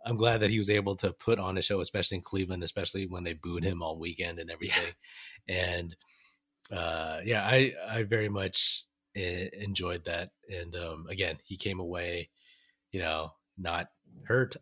I'm 0.04 0.16
glad 0.16 0.38
that 0.38 0.50
he 0.50 0.58
was 0.58 0.70
able 0.70 0.94
to 0.96 1.12
put 1.12 1.38
on 1.40 1.58
a 1.58 1.62
show, 1.62 1.80
especially 1.80 2.18
in 2.18 2.22
Cleveland, 2.22 2.62
especially 2.62 3.06
when 3.06 3.24
they 3.24 3.32
booed 3.32 3.64
him 3.64 3.82
all 3.82 3.98
weekend 3.98 4.38
and 4.38 4.50
everything. 4.50 4.94
And 5.48 5.96
uh, 6.70 7.20
yeah, 7.24 7.46
I 7.46 7.74
I 7.88 8.02
very 8.04 8.28
much 8.28 8.84
e- 9.16 9.50
enjoyed 9.54 10.04
that. 10.04 10.32
And 10.50 10.76
um, 10.76 11.06
again, 11.08 11.38
he 11.44 11.56
came 11.56 11.80
away, 11.80 12.30
you 12.92 13.00
know, 13.00 13.32
not 13.58 13.88
hurt, 14.24 14.56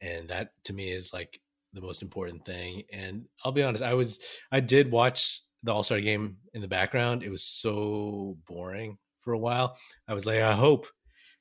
and 0.00 0.28
that 0.28 0.50
to 0.64 0.72
me 0.72 0.90
is 0.90 1.12
like 1.12 1.40
the 1.72 1.80
most 1.80 2.02
important 2.02 2.44
thing. 2.46 2.82
And 2.92 3.24
I'll 3.44 3.52
be 3.52 3.62
honest, 3.62 3.82
I 3.82 3.94
was 3.94 4.18
I 4.52 4.60
did 4.60 4.90
watch 4.90 5.42
the 5.62 5.72
All 5.72 5.82
Star 5.82 6.00
game 6.00 6.36
in 6.54 6.60
the 6.62 6.68
background. 6.68 7.22
It 7.22 7.30
was 7.30 7.44
so 7.44 8.36
boring 8.46 8.98
for 9.22 9.32
a 9.32 9.38
while. 9.38 9.76
I 10.08 10.14
was 10.14 10.26
like, 10.26 10.40
I 10.40 10.52
hope. 10.54 10.86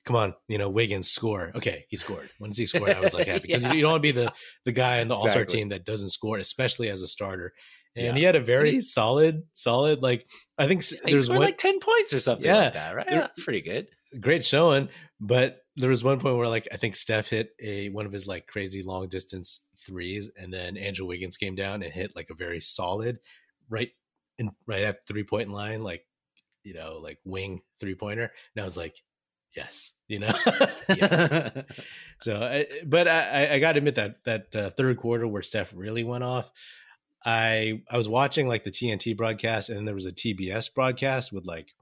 Come 0.05 0.15
on, 0.17 0.35
you 0.47 0.59
know 0.59 0.69
Wiggins 0.69 1.09
score. 1.09 1.51
Okay, 1.55 1.85
he 1.89 1.97
scored. 1.97 2.29
Once 2.39 2.57
he 2.57 2.67
scored, 2.67 2.91
I 2.91 2.99
was 2.99 3.15
like 3.15 3.25
happy 3.25 3.47
because 3.47 3.63
Yeah. 3.63 3.73
you 3.73 3.81
don't 3.81 3.91
want 3.93 4.03
to 4.03 4.13
be 4.13 4.21
the 4.21 4.31
the 4.63 4.71
guy 4.71 4.99
in 4.99 5.07
the 5.07 5.15
All 5.15 5.27
Star 5.29 5.45
team 5.45 5.69
that 5.69 5.83
doesn't 5.83 6.09
score, 6.09 6.37
especially 6.37 6.89
as 6.91 7.01
a 7.01 7.07
starter. 7.07 7.53
And 7.95 8.05
Yeah. 8.07 8.13
he 8.15 8.23
had 8.23 8.35
a 8.35 8.39
very 8.41 8.81
solid, 8.81 9.41
solid. 9.53 10.03
Like 10.03 10.27
I 10.59 10.67
think 10.67 10.83
he 10.83 10.95
there's 11.05 11.23
scored 11.23 11.39
one 11.39 11.45
like 11.47 11.57
10 11.57 11.79
points 11.79 12.13
or 12.13 12.19
something 12.19 12.45
Yeah. 12.45 12.57
like 12.65 12.73
that 12.73 12.95
right 12.95 13.29
pretty 13.39 13.61
good 13.61 13.87
great 14.19 14.45
showing, 14.45 14.89
but 15.19 15.57
there 15.75 15.89
was 15.89 16.03
one 16.03 16.19
point 16.19 16.37
where 16.37 16.47
like 16.47 16.67
I 16.71 16.77
think 16.77 16.95
Steph 16.95 17.27
hit 17.27 17.51
a 17.61 17.89
one 17.89 18.05
of 18.05 18.11
his 18.11 18.27
like 18.27 18.47
crazy 18.47 18.83
long 18.83 19.07
distance 19.09 19.61
threes, 19.85 20.29
and 20.37 20.53
then 20.53 20.77
Andrew 20.77 21.05
Wiggins 21.05 21.37
came 21.37 21.55
down 21.55 21.83
and 21.83 21.91
hit 21.91 22.15
like 22.15 22.29
a 22.29 22.35
very 22.35 22.61
solid 22.61 23.19
right 23.69 23.91
in 24.37 24.51
right 24.67 24.83
at 24.83 25.05
three 25.07 25.23
point 25.23 25.51
line, 25.51 25.81
like 25.81 26.05
you 26.63 26.73
know, 26.73 26.99
like 27.01 27.19
wing 27.25 27.61
three 27.79 27.95
pointer. 27.95 28.31
And 28.55 28.61
I 28.61 28.63
was 28.63 28.77
like, 28.77 28.95
yes, 29.55 29.91
you 30.07 30.19
know. 30.19 30.35
Yeah. 30.89 31.61
So, 32.21 32.41
I, 32.41 32.65
but 32.85 33.09
I, 33.09 33.55
I 33.55 33.59
got 33.59 33.73
to 33.73 33.79
admit 33.79 33.95
that 33.95 34.23
that 34.23 34.55
uh, 34.55 34.69
third 34.69 34.95
quarter 34.97 35.27
where 35.27 35.41
Steph 35.41 35.73
really 35.75 36.05
went 36.05 36.23
off, 36.23 36.49
I 37.25 37.83
I 37.91 37.97
was 37.97 38.07
watching 38.07 38.47
like 38.47 38.63
the 38.63 38.71
TNT 38.71 39.17
broadcast, 39.17 39.69
and 39.69 39.85
there 39.85 39.93
was 39.93 40.05
a 40.05 40.13
TBS 40.13 40.73
broadcast 40.73 41.33
with 41.33 41.45
like 41.45 41.75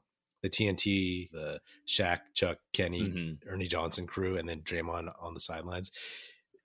the 0.44 0.50
TNT, 0.50 1.32
the 1.32 1.60
Shaq, 1.88 2.20
Chuck, 2.36 2.60
Kenny, 2.74 3.02
Mhm. 3.02 3.38
Ernie 3.48 3.68
Johnson 3.68 4.06
crew, 4.06 4.38
and 4.38 4.48
then 4.48 4.62
Draymond 4.62 5.12
on 5.20 5.34
the 5.34 5.40
sidelines. 5.40 5.92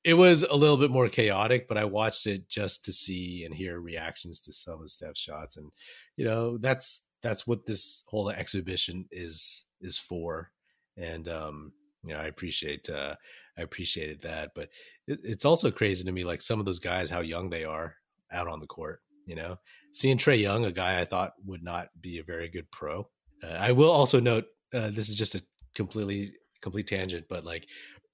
It 0.05 0.15
was 0.15 0.43
a 0.43 0.55
little 0.55 0.77
bit 0.77 0.91
more 0.91 1.09
chaotic, 1.09 1.67
but 1.69 1.79
I 1.79 1.85
watched 1.85 2.27
it 2.27 2.49
just 2.49 2.85
to 2.85 2.93
see 2.93 3.45
and 3.45 3.55
hear 3.55 3.81
reactions 3.81 4.41
to 4.43 4.53
some 4.53 4.83
of 4.83 4.91
Steph's 4.91 5.21
shots, 5.21 5.57
and 5.57 5.71
you 6.17 6.25
know 6.25 6.59
that's 6.59 7.03
that's 7.23 7.47
what 7.47 7.65
this 7.67 8.05
whole 8.07 8.29
exhibition 8.31 9.07
is 9.11 9.65
is 9.81 9.97
for. 9.97 10.51
And 10.97 11.29
um, 11.29 11.73
you 12.05 12.15
know, 12.15 12.21
I 12.21 12.27
appreciate 12.27 12.89
uh, 12.91 13.17
I 13.57 13.63
appreciated 13.63 14.21
that, 14.23 14.53
but 14.55 14.71
it, 15.07 15.21
it's 15.25 15.45
also 15.45 15.71
crazy 15.71 16.05
to 16.05 16.13
me, 16.13 16.25
like 16.25 16.41
some 16.43 16.59
of 16.61 16.67
those 16.67 16.79
guys, 16.81 17.11
how 17.11 17.21
young 17.21 17.51
they 17.51 17.65
are 17.65 17.97
out 18.33 18.49
on 18.49 18.61
the 18.61 18.67
court. 18.67 19.03
You 19.27 19.35
know, 19.37 19.59
seeing 19.93 20.17
Trae 20.17 20.41
Young, 20.41 20.65
a 20.65 20.73
guy 20.73 21.01
I 21.01 21.05
thought 21.05 21.35
would 21.45 21.63
not 21.63 21.89
be 22.01 22.19
a 22.19 22.23
very 22.25 22.49
good 22.49 22.71
pro. 22.71 23.11
Uh, 23.43 23.49
I 23.49 23.73
will 23.73 23.91
also 23.91 24.21
note 24.21 24.45
uh, 24.75 24.91
this 24.91 25.09
is 25.09 25.17
just 25.17 25.35
a 25.35 25.43
completely 25.75 26.33
complete 26.63 26.87
tangent, 26.89 27.27
but 27.29 27.45
like 27.45 27.67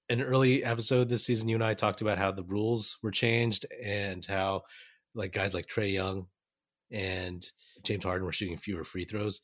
an 0.09 0.21
early 0.21 0.63
episode 0.63 1.09
this 1.09 1.25
season, 1.25 1.49
you 1.49 1.55
and 1.55 1.63
I 1.63 1.73
talked 1.73 2.01
about 2.01 2.17
how 2.17 2.31
the 2.31 2.43
rules 2.43 2.97
were 3.01 3.11
changed 3.11 3.65
and 3.83 4.23
how 4.23 4.63
like 5.15 5.33
guys 5.33 5.53
like 5.53 5.67
Trae 5.67 5.91
Young 5.93 6.27
and 6.91 7.43
James 7.83 8.03
Harden 8.03 8.25
were 8.25 8.31
shooting 8.33 8.57
fewer 8.57 8.83
free 8.83 9.05
throws. 9.05 9.41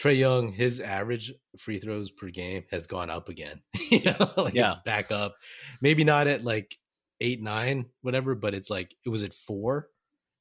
Trae 0.00 0.16
Young, 0.16 0.52
his 0.52 0.80
average 0.80 1.32
free 1.58 1.78
throws 1.78 2.10
per 2.10 2.28
game 2.28 2.64
has 2.70 2.86
gone 2.86 3.10
up 3.10 3.28
again. 3.28 3.60
you 3.90 4.02
know, 4.04 4.32
like 4.36 4.54
Yeah. 4.54 4.72
it's 4.72 4.82
back 4.84 5.10
up. 5.10 5.34
Maybe 5.80 6.04
not 6.04 6.26
at 6.26 6.44
like 6.44 6.76
eight, 7.20 7.42
nine, 7.42 7.86
whatever, 8.02 8.34
but 8.34 8.54
it's 8.54 8.70
like 8.70 8.94
it 9.04 9.08
was 9.08 9.22
at 9.22 9.32
four, 9.34 9.88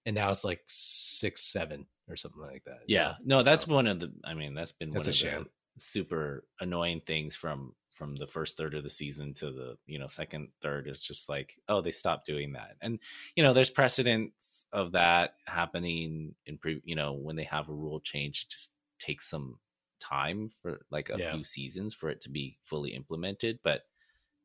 and 0.06 0.16
now 0.16 0.30
it's 0.32 0.44
like 0.44 0.62
six, 0.68 1.52
seven, 1.52 1.86
or 2.08 2.16
something 2.16 2.42
like 2.42 2.64
that. 2.66 2.84
Yeah, 2.88 3.16
no, 3.24 3.44
that's 3.44 3.68
one 3.68 3.88
of 3.88 4.00
the. 4.00 4.14
I 4.24 4.34
mean, 4.34 4.54
that's 4.54 4.72
been 4.72 4.94
That's 4.94 5.08
one 5.08 5.10
of 5.10 5.20
the 5.20 5.48
super 5.78 6.48
annoying 6.60 7.02
things 7.02 7.36
from 7.36 7.76
from 7.98 8.16
the 8.16 8.28
first 8.28 8.58
third 8.58 8.74
of 8.76 8.84
the 8.84 8.90
season 8.90 9.34
to 9.36 9.52
the 9.52 9.78
you 9.88 9.98
know 9.98 10.08
second 10.08 10.50
third. 10.62 10.88
It's 10.88 11.02
just 11.02 11.28
like, 11.28 11.60
oh, 11.68 11.82
they 11.82 11.92
stopped 11.92 12.28
doing 12.28 12.54
that, 12.54 12.78
and 12.82 13.00
you 13.36 13.44
know, 13.44 13.54
there's 13.54 13.70
precedents 13.72 14.66
of 14.72 14.92
that 14.92 15.36
happening 15.48 16.36
in 16.46 16.58
pre. 16.60 16.82
You 16.86 16.96
know, 16.96 17.14
when 17.14 17.36
they 17.36 17.44
have 17.46 17.70
a 17.70 17.74
rule 17.74 18.00
change, 18.00 18.44
it 18.44 18.52
just 18.52 18.72
takes 19.00 19.28
some 19.30 19.60
time 20.00 20.48
for 20.62 20.86
like 20.92 21.10
a 21.10 21.18
Yeah. 21.18 21.32
few 21.32 21.44
seasons 21.44 21.94
for 21.94 22.10
it 22.10 22.22
to 22.22 22.30
be 22.30 22.60
fully 22.66 22.94
implemented, 22.94 23.60
but 23.64 23.84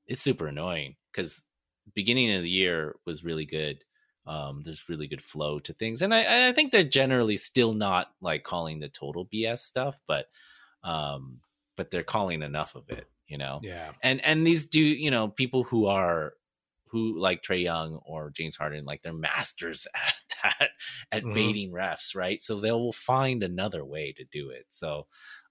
it's 0.06 0.20
super 0.20 0.46
annoying 0.46 0.96
because 1.12 1.44
beginning 1.94 2.34
of 2.34 2.42
the 2.42 2.50
year 2.50 2.96
was 3.06 3.24
really 3.24 3.44
good. 3.46 3.84
Um, 4.30 4.62
there's 4.62 4.88
really 4.88 5.08
good 5.08 5.22
flow 5.22 5.58
to 5.60 5.72
things, 5.74 6.02
and 6.02 6.14
I, 6.14 6.48
I 6.48 6.52
think 6.52 6.72
they're 6.72 6.84
generally 6.84 7.36
still 7.36 7.74
not 7.74 8.14
like 8.20 8.44
calling 8.44 8.80
the 8.80 8.88
total 8.88 9.24
BS 9.24 9.64
stuff, 9.64 10.00
but 10.06 10.28
um, 10.82 11.40
but 11.76 11.90
they're 11.90 12.04
calling 12.04 12.42
enough 12.42 12.74
of 12.74 12.88
it, 12.90 13.08
you 13.26 13.38
know. 13.38 13.62
yeah, 13.62 13.92
And 14.02 14.20
and 14.24 14.46
these 14.46 14.66
do 14.66 14.80
you 14.80 15.10
know 15.10 15.28
people 15.28 15.64
who 15.64 15.86
are 15.86 16.34
who 16.88 17.18
like 17.18 17.42
Trae 17.42 17.62
Young 17.62 17.96
or 18.04 18.30
James 18.30 18.56
Harden, 18.56 18.84
like 18.84 19.02
they're 19.02 19.12
masters 19.12 19.86
at 19.94 20.14
that 20.42 20.70
at 21.12 21.24
Mhm. 21.24 21.30
baiting 21.32 21.72
refs, 21.72 22.14
right? 22.16 22.42
So 22.42 22.58
they 22.58 22.72
will 22.72 22.92
find 22.92 23.42
another 23.42 23.84
way 23.84 24.12
to 24.14 24.24
do 24.24 24.50
it. 24.50 24.66
So 24.70 25.06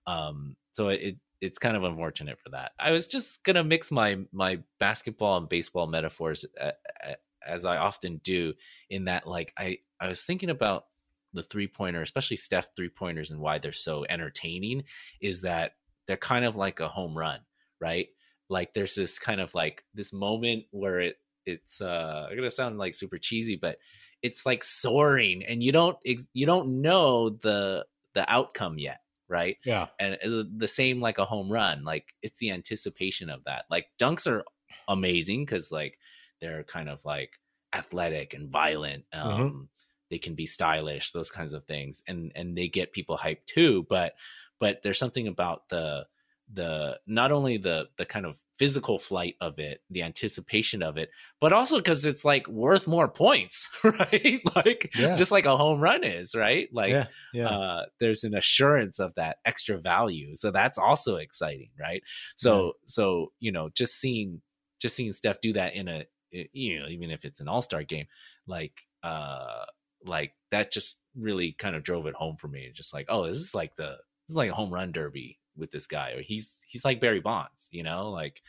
um, 0.07 0.55
so 0.73 0.89
it 0.89 1.17
it's 1.41 1.57
kind 1.59 1.77
of 1.77 1.83
unfortunate 1.85 2.37
for 2.39 2.49
that. 2.49 2.73
I 2.79 2.91
was 2.91 3.07
just 3.07 3.43
gonna 3.43 3.63
mix 3.63 3.91
my 3.91 4.19
my 4.31 4.61
basketball 4.79 5.37
and 5.37 5.47
baseball 5.49 5.87
metaphors 5.87 6.45
a- 6.57 6.73
a- 7.03 7.17
as 7.45 7.65
I 7.65 7.77
often 7.77 8.19
do. 8.23 8.53
In 8.89 9.05
that, 9.05 9.27
like 9.27 9.53
I 9.57 9.79
I 9.99 10.07
was 10.07 10.23
thinking 10.23 10.49
about 10.49 10.85
the 11.33 11.43
three 11.43 11.67
pointer, 11.67 12.01
especially 12.01 12.37
Steph 12.37 12.67
three 12.75 12.89
pointers, 12.89 13.31
and 13.31 13.39
why 13.39 13.59
they're 13.59 13.71
so 13.71 14.05
entertaining. 14.09 14.83
Is 15.21 15.41
that 15.41 15.73
they're 16.07 16.17
kind 16.17 16.45
of 16.45 16.55
like 16.55 16.79
a 16.79 16.87
home 16.87 17.17
run, 17.17 17.39
right? 17.79 18.07
Like 18.49 18.73
there's 18.73 18.95
this 18.95 19.19
kind 19.19 19.41
of 19.41 19.53
like 19.53 19.83
this 19.93 20.11
moment 20.11 20.65
where 20.71 20.99
it 20.99 21.17
it's 21.45 21.81
uh 21.81 22.27
I'm 22.29 22.35
gonna 22.35 22.49
sound 22.49 22.77
like 22.77 22.95
super 22.95 23.17
cheesy, 23.17 23.55
but 23.55 23.77
it's 24.21 24.45
like 24.45 24.63
soaring, 24.63 25.43
and 25.45 25.63
you 25.63 25.71
don't 25.71 25.97
you 26.03 26.45
don't 26.45 26.81
know 26.81 27.29
the 27.29 27.85
the 28.15 28.31
outcome 28.31 28.79
yet, 28.79 29.01
right? 29.27 29.57
yeah, 29.63 29.87
and 29.99 30.15
uh, 30.15 30.43
the 30.57 30.67
same 30.67 30.99
like 30.99 31.19
a 31.19 31.25
home 31.25 31.51
run 31.51 31.83
like 31.83 32.05
it's 32.23 32.39
the 32.39 32.51
anticipation 32.51 33.29
of 33.29 33.43
that 33.45 33.65
like 33.69 33.87
dunks 33.99 34.25
are 34.25 34.43
amazing 34.87 35.45
because 35.45 35.71
like 35.71 35.97
they're 36.41 36.63
kind 36.63 36.89
of 36.89 37.03
like 37.05 37.31
athletic 37.73 38.33
and 38.33 38.49
violent 38.49 39.03
um 39.13 39.69
they 40.09 40.17
can 40.17 40.33
be 40.33 40.45
stylish 40.47 41.11
those 41.11 41.29
kinds 41.31 41.53
of 41.53 41.63
things 41.65 42.01
and 42.07 42.31
and 42.35 42.57
they 42.57 42.67
get 42.67 42.91
people 42.93 43.17
hyped 43.17 43.45
too 43.45 43.85
but 43.89 44.13
but 44.59 44.81
there's 44.83 44.99
something 44.99 45.27
about 45.27 45.69
the 45.69 46.05
the 46.51 46.99
not 47.05 47.31
only 47.31 47.57
the 47.57 47.87
the 47.97 48.05
kind 48.05 48.25
of 48.25 48.37
physical 48.57 48.99
flight 48.99 49.35
of 49.39 49.57
it 49.59 49.81
the 49.89 50.01
anticipation 50.03 50.81
of 50.83 50.97
it 50.97 51.09
but 51.39 51.53
also 51.53 51.77
because 51.77 52.05
it's 52.05 52.25
like 52.25 52.45
worth 52.47 52.87
more 52.87 53.07
points 53.07 53.69
right 53.83 54.41
like 54.55 54.91
Yeah. 54.95 55.15
just 55.15 55.31
like 55.31 55.45
a 55.45 55.55
home 55.55 55.79
run 55.79 56.03
is 56.03 56.35
right 56.35 56.67
like 56.73 56.89
yeah, 56.91 57.05
yeah. 57.33 57.47
uh, 57.49 57.85
there's 58.01 58.23
an 58.25 58.35
assurance 58.35 58.99
of 58.99 59.13
that 59.15 59.37
extra 59.45 59.77
value. 59.77 60.35
So 60.35 60.51
that's 60.51 60.77
also 60.77 61.15
exciting, 61.17 61.69
right? 61.79 62.03
So 62.35 62.73
so 62.85 63.31
you 63.39 63.51
know, 63.51 63.69
just 63.69 63.99
seeing 63.99 64.41
just 64.79 64.95
seeing 64.95 65.13
Steph 65.13 65.39
do 65.39 65.53
that 65.53 65.73
in 65.75 65.87
a 65.87 66.03
you 66.31 66.79
know, 66.79 66.87
even 66.87 67.11
if 67.11 67.25
it's 67.25 67.39
an 67.39 67.47
all 67.47 67.61
star 67.61 67.83
game, 67.83 68.05
like 68.47 68.73
uh 69.03 69.65
like 70.05 70.33
that 70.51 70.71
just 70.71 70.97
really 71.15 71.53
kind 71.57 71.75
of 71.75 71.83
drove 71.83 72.05
it 72.07 72.15
home 72.15 72.37
for 72.37 72.47
me. 72.47 72.71
Just 72.73 72.93
like, 72.93 73.07
oh, 73.09 73.27
this 73.27 73.37
is 73.37 73.55
like 73.55 73.75
the 73.75 73.97
this 74.27 74.31
is 74.31 74.35
like 74.35 74.51
a 74.51 74.55
home 74.55 74.73
run 74.73 74.91
derby 74.91 75.39
with 75.55 75.71
this 75.71 75.87
guy, 75.87 76.11
or 76.11 76.21
he's 76.21 76.57
he's 76.67 76.85
like 76.85 77.01
Barry 77.01 77.19
Bonds, 77.19 77.67
you 77.71 77.83
know, 77.83 78.09
like 78.09 78.41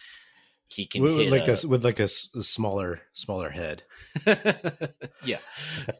he 0.68 0.86
can 0.86 1.02
with, 1.02 1.32
like 1.32 1.48
a, 1.48 1.56
a, 1.62 1.68
with 1.68 1.84
like 1.84 2.00
a 2.00 2.08
smaller 2.08 3.00
smaller 3.12 3.50
head. 3.50 3.82
yeah, 4.26 4.36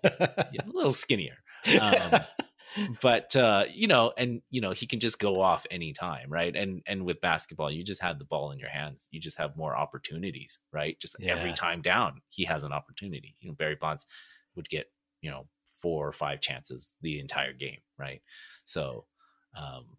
yeah, 0.05 0.63
a 0.65 0.73
little 0.73 0.93
skinnier. 0.93 1.37
Um, 1.79 2.23
but 3.03 3.35
uh 3.37 3.65
you 3.73 3.87
know 3.89 4.13
and 4.17 4.43
you 4.51 4.61
know 4.61 4.73
he 4.73 4.87
can 4.87 5.01
just 5.01 5.19
go 5.19 5.41
off 5.41 5.67
anytime 5.71 6.31
right? 6.31 6.55
And 6.55 6.83
and 6.87 7.05
with 7.05 7.21
basketball 7.21 7.71
you 7.71 7.83
just 7.85 8.01
have 8.03 8.19
the 8.19 8.25
ball 8.25 8.53
in 8.53 8.59
your 8.59 8.69
hands. 8.69 9.09
You 9.11 9.21
just 9.21 9.39
have 9.39 9.57
more 9.57 9.77
opportunities 9.77 10.59
right? 10.73 10.99
Just 11.01 11.17
every 11.23 11.51
time 11.55 11.83
down 11.83 12.21
he 12.29 12.45
has 12.45 12.65
an 12.65 12.73
opportunity. 12.73 13.37
You 13.41 13.49
know 13.49 13.55
barry 13.55 13.77
bonds 13.81 14.07
would 14.57 14.69
get 14.69 14.87
you 15.21 15.31
know 15.31 15.47
four 15.83 16.07
or 16.09 16.13
five 16.13 16.41
chances 16.41 16.93
the 17.03 17.21
entire 17.21 17.53
game 17.53 17.79
right? 17.99 18.23
So 18.65 19.05
um 19.57 19.97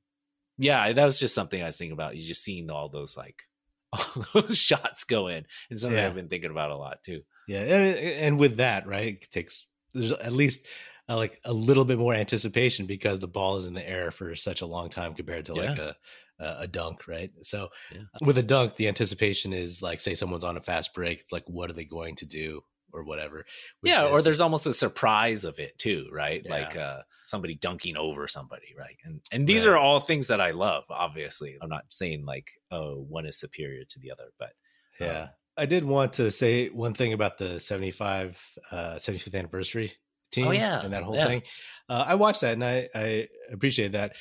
yeah 0.57 0.91
that 0.93 1.05
was 1.05 1.19
just 1.19 1.33
something 1.35 1.61
i 1.61 1.67
was 1.67 1.77
thinking 1.77 1.93
about. 1.93 2.15
You 2.15 2.23
just 2.25 2.43
seeing 2.43 2.69
all 2.69 2.89
those 2.89 3.17
like 3.17 3.43
all 3.93 4.25
those 4.33 4.57
shots 4.57 5.03
go 5.03 5.27
in. 5.27 5.45
And 5.69 5.79
something 5.79 5.97
Yeah. 5.97 6.07
i've 6.07 6.15
been 6.15 6.29
thinking 6.29 6.51
about 6.51 6.71
a 6.71 6.77
lot 6.77 7.03
too. 7.03 7.21
Yeah, 7.47 7.61
and, 7.61 7.97
and 7.97 8.39
with 8.39 8.57
that, 8.57 8.87
right, 8.87 9.15
it 9.21 9.31
takes 9.31 9.65
there's 9.93 10.11
at 10.13 10.31
least 10.31 10.65
uh, 11.09 11.15
like 11.15 11.39
a 11.45 11.53
little 11.53 11.85
bit 11.85 11.97
more 11.97 12.13
anticipation 12.13 12.85
because 12.85 13.19
the 13.19 13.27
ball 13.27 13.57
is 13.57 13.67
in 13.67 13.73
the 13.73 13.87
air 13.87 14.11
for 14.11 14.35
such 14.35 14.61
a 14.61 14.65
long 14.65 14.89
time 14.89 15.13
compared 15.13 15.45
to 15.47 15.53
like 15.53 15.77
a 15.77 15.95
a 16.39 16.67
dunk, 16.67 17.07
right? 17.07 17.31
So 17.43 17.69
Yeah. 17.93 18.01
with 18.21 18.37
a 18.39 18.43
dunk, 18.43 18.75
the 18.75 18.87
anticipation 18.87 19.53
is 19.53 19.83
like, 19.83 19.99
say 20.01 20.15
someone's 20.15 20.43
on 20.43 20.57
a 20.57 20.61
fast 20.61 20.91
break, 20.95 21.19
it's 21.19 21.31
like, 21.31 21.43
what 21.45 21.69
are 21.69 21.73
they 21.73 21.85
going 21.85 22.15
to 22.15 22.25
do 22.25 22.61
or 22.93 23.03
whatever. 23.03 23.45
Yeah 23.83 24.07
or 24.07 24.21
there's 24.21 24.41
almost 24.41 24.65
a 24.67 24.73
surprise 24.73 25.45
of 25.45 25.59
it 25.59 25.77
too 25.77 26.07
right 26.11 26.41
Yeah. 26.43 26.51
like 26.51 26.75
uh 26.75 27.01
somebody 27.27 27.55
dunking 27.55 27.95
over 27.95 28.27
somebody 28.27 28.73
right 28.77 28.97
and 29.05 29.21
and 29.31 29.47
these 29.47 29.65
Right. 29.65 29.71
are 29.73 29.77
all 29.77 30.01
things 30.01 30.27
that 30.27 30.41
i 30.41 30.51
love 30.51 30.83
obviously 30.89 31.57
i'm 31.61 31.69
not 31.69 31.85
saying 31.89 32.25
like 32.25 32.49
oh 32.71 33.05
one 33.07 33.25
is 33.25 33.39
superior 33.39 33.85
to 33.85 33.99
the 33.99 34.11
other 34.11 34.25
but 34.37 34.51
Yeah. 34.99 35.21
um, 35.21 35.29
I 35.57 35.65
did 35.65 35.83
want 35.85 36.13
to 36.13 36.31
say 36.31 36.67
one 36.69 36.93
thing 36.93 37.13
about 37.13 37.37
the 37.37 37.59
75 37.59 38.37
uh 38.71 38.95
75th 38.95 39.35
anniversary 39.35 39.93
team 40.31 40.47
Oh, 40.47 40.51
yeah. 40.51 40.81
and 40.83 40.93
that 40.93 41.03
whole 41.03 41.15
Yeah. 41.15 41.27
thing. 41.27 41.43
Uh, 41.89 42.05
I 42.07 42.15
watched 42.15 42.41
that 42.41 42.53
and 42.53 42.63
I 42.63 42.87
I 42.95 43.27
appreciate 43.51 43.91
that. 43.93 44.15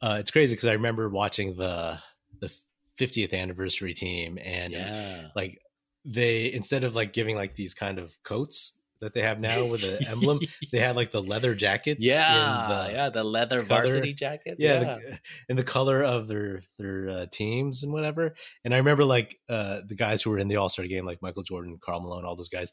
Uh 0.00 0.16
it's 0.20 0.30
crazy 0.30 0.54
because 0.54 0.68
I 0.68 0.72
remember 0.74 1.08
watching 1.08 1.56
the 1.56 1.98
the 2.40 2.52
50th 3.00 3.32
anniversary 3.32 3.94
team 3.94 4.38
and 4.42 4.72
yeah 4.72 5.28
like 5.36 5.58
they 6.04 6.52
instead 6.52 6.84
of 6.84 6.94
like 6.94 7.12
giving 7.12 7.36
like 7.36 7.54
these 7.56 7.74
kind 7.74 7.98
of 7.98 8.16
coats 8.22 8.74
that 9.00 9.14
they 9.14 9.22
have 9.22 9.38
now 9.38 9.64
with 9.66 9.82
the 9.82 10.08
emblem, 10.10 10.40
they 10.72 10.80
had 10.80 10.96
like 10.96 11.12
the 11.12 11.22
leather 11.22 11.54
jackets. 11.54 12.04
in 12.04 12.10
yeah 12.10 12.66
the- 12.86 12.92
yeah 12.92 13.08
the 13.10 13.22
leather 13.22 13.58
color- 13.62 13.86
varsity 13.86 14.12
jacket 14.12 14.56
yeah, 14.58 14.80
The, 14.80 15.18
in 15.48 15.56
the 15.56 15.62
color 15.62 16.02
of 16.02 16.26
their 16.26 16.62
their 16.80 17.08
uh, 17.08 17.26
teams 17.30 17.84
and 17.84 17.92
whatever. 17.92 18.34
And 18.64 18.74
I 18.74 18.78
remember 18.78 19.04
like 19.04 19.38
uh, 19.48 19.82
the 19.86 19.94
guys 19.94 20.20
who 20.22 20.30
were 20.30 20.38
in 20.40 20.48
the 20.48 20.56
All 20.56 20.68
Star 20.68 20.84
game, 20.86 21.06
like 21.06 21.22
Michael 21.22 21.44
Jordan, 21.44 21.78
Karl 21.80 22.00
Malone, 22.00 22.24
all 22.24 22.34
those 22.34 22.48
guys. 22.48 22.72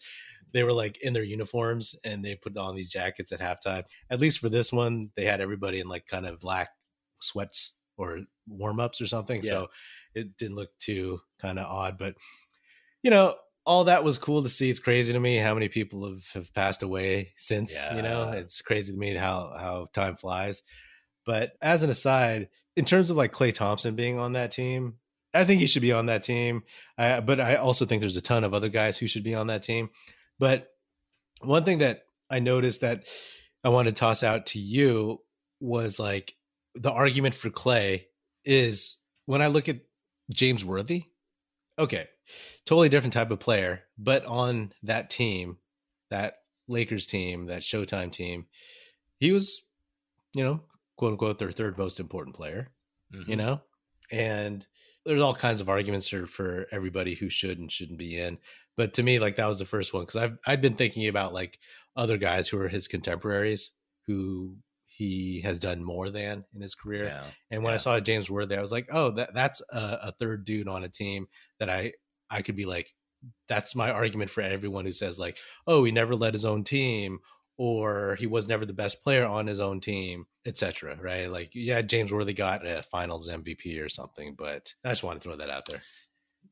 They 0.54 0.64
were 0.64 0.74
like 0.74 0.98
in 1.02 1.14
their 1.14 1.24
uniforms 1.24 1.96
and 2.04 2.24
they 2.24 2.36
put 2.36 2.58
on 2.58 2.76
these 2.76 2.90
jackets 2.90 3.32
at 3.32 3.40
halftime. 3.40 3.84
At 4.10 4.20
least 4.20 4.40
for 4.40 4.50
this 4.50 4.72
one, 4.72 5.10
they 5.16 5.26
had 5.26 5.42
everybody 5.42 5.80
in 5.80 5.88
like 5.88 6.08
kind 6.08 6.26
of 6.26 6.40
black 6.40 6.70
sweats 7.22 7.74
or 7.98 8.20
warm 8.48 8.80
ups 8.80 9.02
or 9.02 9.08
something. 9.08 9.42
So 9.44 9.68
it 10.14 10.38
didn't 10.38 10.56
look 10.56 10.70
too 10.80 11.20
kind 11.42 11.60
of 11.60 11.66
odd. 11.66 11.98
But 11.98 12.16
you 13.04 13.12
know, 13.12 13.36
all 13.66 13.86
that 13.86 14.04
was 14.04 14.18
cool 14.18 14.44
to 14.44 14.50
see. 14.50 14.70
It's 14.70 14.80
crazy 14.80 15.14
to 15.14 15.20
me 15.20 15.38
how 15.38 15.54
many 15.54 15.70
people 15.70 16.08
have, 16.08 16.26
have 16.34 16.54
passed 16.54 16.84
away 16.84 17.34
since. 17.38 17.76
You 17.96 18.02
know, 18.02 18.32
it's 18.32 18.62
crazy 18.62 18.94
to 18.94 19.00
me 19.00 19.14
how 19.16 19.54
how 19.58 19.88
time 19.94 20.16
flies. 20.16 20.62
But 21.26 21.54
as 21.62 21.84
an 21.84 21.90
aside, 21.90 22.50
in 22.76 22.86
terms 22.86 23.10
of 23.10 23.18
like 23.18 23.34
Klay 23.34 23.54
Thompson 23.54 23.96
being 23.96 24.20
on 24.20 24.34
that 24.34 24.52
team, 24.52 24.96
I 25.34 25.44
think 25.44 25.60
he 25.60 25.66
should 25.68 25.82
be 25.82 25.92
on 25.92 26.06
that 26.06 26.24
team. 26.24 26.64
I, 26.98 27.20
but 27.20 27.40
I 27.40 27.56
also 27.56 27.86
think 27.86 28.02
there's 28.02 28.18
a 28.18 28.22
ton 28.22 28.44
of 28.44 28.54
other 28.54 28.70
guys 28.70 28.98
who 28.98 29.08
should 29.08 29.24
be 29.24 29.36
on 29.36 29.48
that 29.48 29.64
team. 29.64 29.90
But 30.40 30.68
one 31.42 31.64
thing 31.64 31.80
that 31.80 32.04
I 32.30 32.40
noticed 32.40 32.82
that 32.82 33.04
I 33.64 33.70
want 33.70 33.88
to 33.88 33.94
toss 33.94 34.24
out 34.24 34.48
to 34.48 34.60
you 34.60 35.22
was 35.60 36.00
like 36.00 36.36
the 36.76 36.92
argument 36.92 37.36
for 37.36 37.50
Klay 37.50 38.06
is 38.44 38.98
when 39.26 39.42
I 39.42 39.48
look 39.48 39.70
at 39.70 39.80
James 40.34 40.64
Worthy, 40.66 41.06
okay, 41.80 42.08
totally 42.66 42.90
different 42.90 43.14
type 43.14 43.32
of 43.32 43.40
player, 43.40 43.84
but 43.98 44.26
on 44.26 44.72
that 44.84 45.10
team, 45.10 45.58
that 46.10 46.36
Lakers 46.68 47.06
team, 47.06 47.48
that 47.48 47.62
Showtime 47.62 48.12
team, 48.12 48.46
he 49.20 49.32
was, 49.32 49.62
you 50.34 50.44
know, 50.44 50.62
quote 50.98 51.14
unquote, 51.14 51.40
their 51.40 51.52
third 51.52 51.78
most 51.78 52.00
important 52.00 52.36
player, 52.36 52.72
Mhm. 53.14 53.28
you 53.28 53.36
know? 53.36 53.62
And 54.12 54.66
there's 55.06 55.22
all 55.22 55.36
kinds 55.36 55.62
of 55.62 55.70
arguments 55.70 56.10
for, 56.10 56.26
for 56.26 56.68
everybody 56.72 57.16
who 57.16 57.30
should 57.30 57.60
and 57.60 57.72
shouldn't 57.72 58.00
be 58.00 58.20
in. 58.20 58.38
But 58.78 58.94
to 58.96 59.04
me, 59.04 59.20
like 59.20 59.36
that 59.38 59.46
was 59.46 59.60
the 59.60 59.66
first 59.66 59.94
one 59.94 60.04
because 60.04 60.18
I've 60.18 60.38
I'd 60.46 60.62
been 60.62 60.76
thinking 60.76 61.08
about 61.08 61.34
like 61.34 61.60
other 61.96 62.18
guys 62.18 62.48
who 62.48 62.60
are 62.60 62.68
his 62.68 62.88
contemporaries 62.88 63.72
who 64.06 64.56
he 64.86 65.42
has 65.42 65.60
done 65.60 65.84
more 65.84 66.10
than 66.10 66.44
in 66.54 66.62
his 66.62 66.76
career. 66.76 67.06
yeah. 67.06 67.24
And 67.52 67.64
when 67.64 67.74
I 67.74 67.78
saw 67.78 68.00
James 68.00 68.30
Worthy, 68.30 68.56
I 68.56 68.62
was 68.62 68.72
like, 68.72 68.88
oh, 68.92 69.12
that 69.12 69.34
that's 69.34 69.62
a, 69.70 70.00
a 70.04 70.14
third 70.20 70.46
dude 70.46 70.68
on 70.68 70.84
a 70.84 70.90
team 70.90 71.28
that 71.60 71.70
I 71.70 71.94
I 72.30 72.42
could 72.42 72.56
be 72.56 72.66
like, 72.66 72.94
that's 73.48 73.76
my 73.76 73.92
argument 73.92 74.32
for 74.32 74.42
everyone 74.42 74.86
who 74.86 74.92
says 74.92 75.20
like, 75.20 75.38
oh, 75.68 75.84
he 75.84 75.92
never 75.92 76.16
led 76.16 76.34
his 76.34 76.46
own 76.46 76.64
team 76.64 77.20
or 77.58 78.16
he 78.20 78.28
was 78.28 78.48
never 78.48 78.66
the 78.66 78.74
best 78.74 79.04
player 79.04 79.26
on 79.26 79.48
his 79.48 79.60
own 79.60 79.80
team, 79.80 80.26
etc. 80.46 80.98
Right? 81.02 81.32
Like, 81.32 81.52
yeah, 81.54 81.82
James 81.82 82.12
Worthy 82.12 82.34
got 82.34 82.66
a 82.66 82.84
Finals 82.92 83.30
MVP 83.30 83.82
or 83.84 83.90
something, 83.90 84.36
but 84.38 84.74
I 84.84 84.90
just 84.90 85.04
want 85.04 85.22
to 85.22 85.24
throw 85.24 85.38
that 85.38 85.50
out 85.50 85.66
there. 85.66 85.82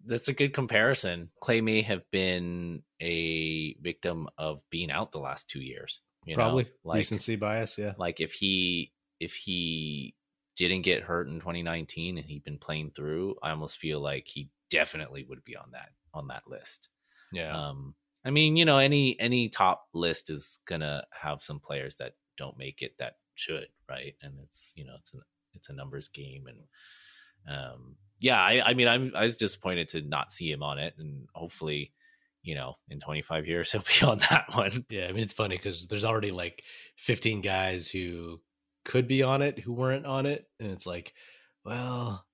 That's 0.06 0.28
a 0.28 0.34
good 0.34 0.54
comparison. 0.54 1.30
Klay 1.42 1.64
may 1.64 1.82
have 1.82 2.04
been 2.12 2.84
a 3.02 3.74
victim 3.82 4.28
of 4.38 4.60
being 4.70 4.92
out 4.92 5.12
the 5.12 5.20
last 5.20 5.48
two 5.50 5.62
years. 5.62 6.02
You 6.26 6.36
Probably 6.36 6.64
know? 6.64 6.70
like 6.84 6.98
recency 6.98 7.36
bias. 7.36 7.78
Yeah, 7.78 7.94
like 7.98 8.20
if 8.22 8.34
he 8.34 8.92
if 9.20 9.34
he 9.34 10.16
didn't 10.56 10.82
get 10.84 11.04
hurt 11.04 11.28
in 11.28 11.40
2019 11.40 12.18
and 12.18 12.26
he'd 12.26 12.44
been 12.44 12.58
playing 12.60 12.92
through, 12.92 13.36
I 13.42 13.52
almost 13.52 13.78
feel 13.78 14.00
like 14.00 14.28
he 14.28 14.50
definitely 14.70 15.26
would 15.28 15.44
be 15.44 15.56
on 15.56 15.72
that 15.72 15.90
on 16.14 16.28
that 16.28 16.44
list. 16.48 16.90
yeah, 17.32 17.56
Um, 17.58 17.96
I 18.26 18.32
mean, 18.32 18.56
you 18.56 18.66
know, 18.66 18.78
any 18.78 19.20
any 19.20 19.50
top 19.50 19.88
list 19.94 20.30
is 20.30 20.60
gonna 20.66 21.06
have 21.12 21.42
some 21.42 21.60
players 21.60 21.98
that 21.98 22.14
don't 22.38 22.58
make 22.58 22.82
it 22.82 22.98
that 23.00 23.18
should, 23.36 23.68
right? 23.90 24.16
And 24.22 24.36
it's 24.44 24.74
you 24.76 24.86
know, 24.86 24.94
it's 25.00 25.14
a 25.14 25.18
it's 25.54 25.70
a 25.70 25.74
numbers 25.74 26.08
game, 26.10 26.46
and 26.48 27.58
um, 27.58 27.96
yeah, 28.20 28.40
I, 28.42 28.70
I 28.70 28.74
mean, 28.74 28.88
I'm 28.88 29.12
I 29.16 29.24
was 29.24 29.38
disappointed 29.38 29.90
to 29.90 30.02
not 30.02 30.32
see 30.32 30.52
him 30.52 30.64
on 30.64 30.80
it, 30.80 30.94
and 30.98 31.28
hopefully, 31.34 31.92
you 32.42 32.56
know, 32.56 32.76
in 32.90 33.00
25 33.00 33.48
years 33.48 33.72
he'll 33.74 33.82
be 33.82 34.06
on 34.06 34.20
that 34.30 34.46
one. 34.56 34.86
yeah. 34.90 35.08
I 35.08 35.12
mean, 35.12 35.24
it's 35.24 35.34
funny 35.34 35.58
because 35.58 35.88
there's 35.88 36.06
already 36.06 36.32
like 36.32 36.64
15 36.98 37.42
guys 37.42 37.90
who 37.90 38.40
could 38.86 39.08
be 39.08 39.24
on 39.24 39.42
it 39.42 39.60
who 39.60 39.74
weren't 39.74 40.06
on 40.06 40.26
it, 40.26 40.48
and 40.60 40.72
it's 40.72 40.86
like, 40.86 41.14
well, 41.66 42.26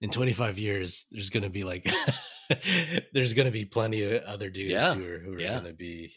in 0.00 0.10
25 0.10 0.58
years, 0.58 1.06
there's 1.12 1.30
gonna 1.30 1.50
be 1.50 1.64
like, 1.64 1.86
there's 3.12 3.32
gonna 3.32 3.50
be 3.50 3.64
plenty 3.64 4.02
of 4.02 4.22
other 4.24 4.50
dudes 4.50 4.70
Yeah, 4.70 4.94
who 4.94 5.04
are 5.04 5.18
who 5.18 5.34
are 5.34 5.40
yeah. 5.40 5.54
gonna 5.54 5.72
be 5.72 6.12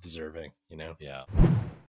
deserving, 0.00 0.52
you 0.68 0.76
know. 0.76 0.94
Yeah. 1.00 1.24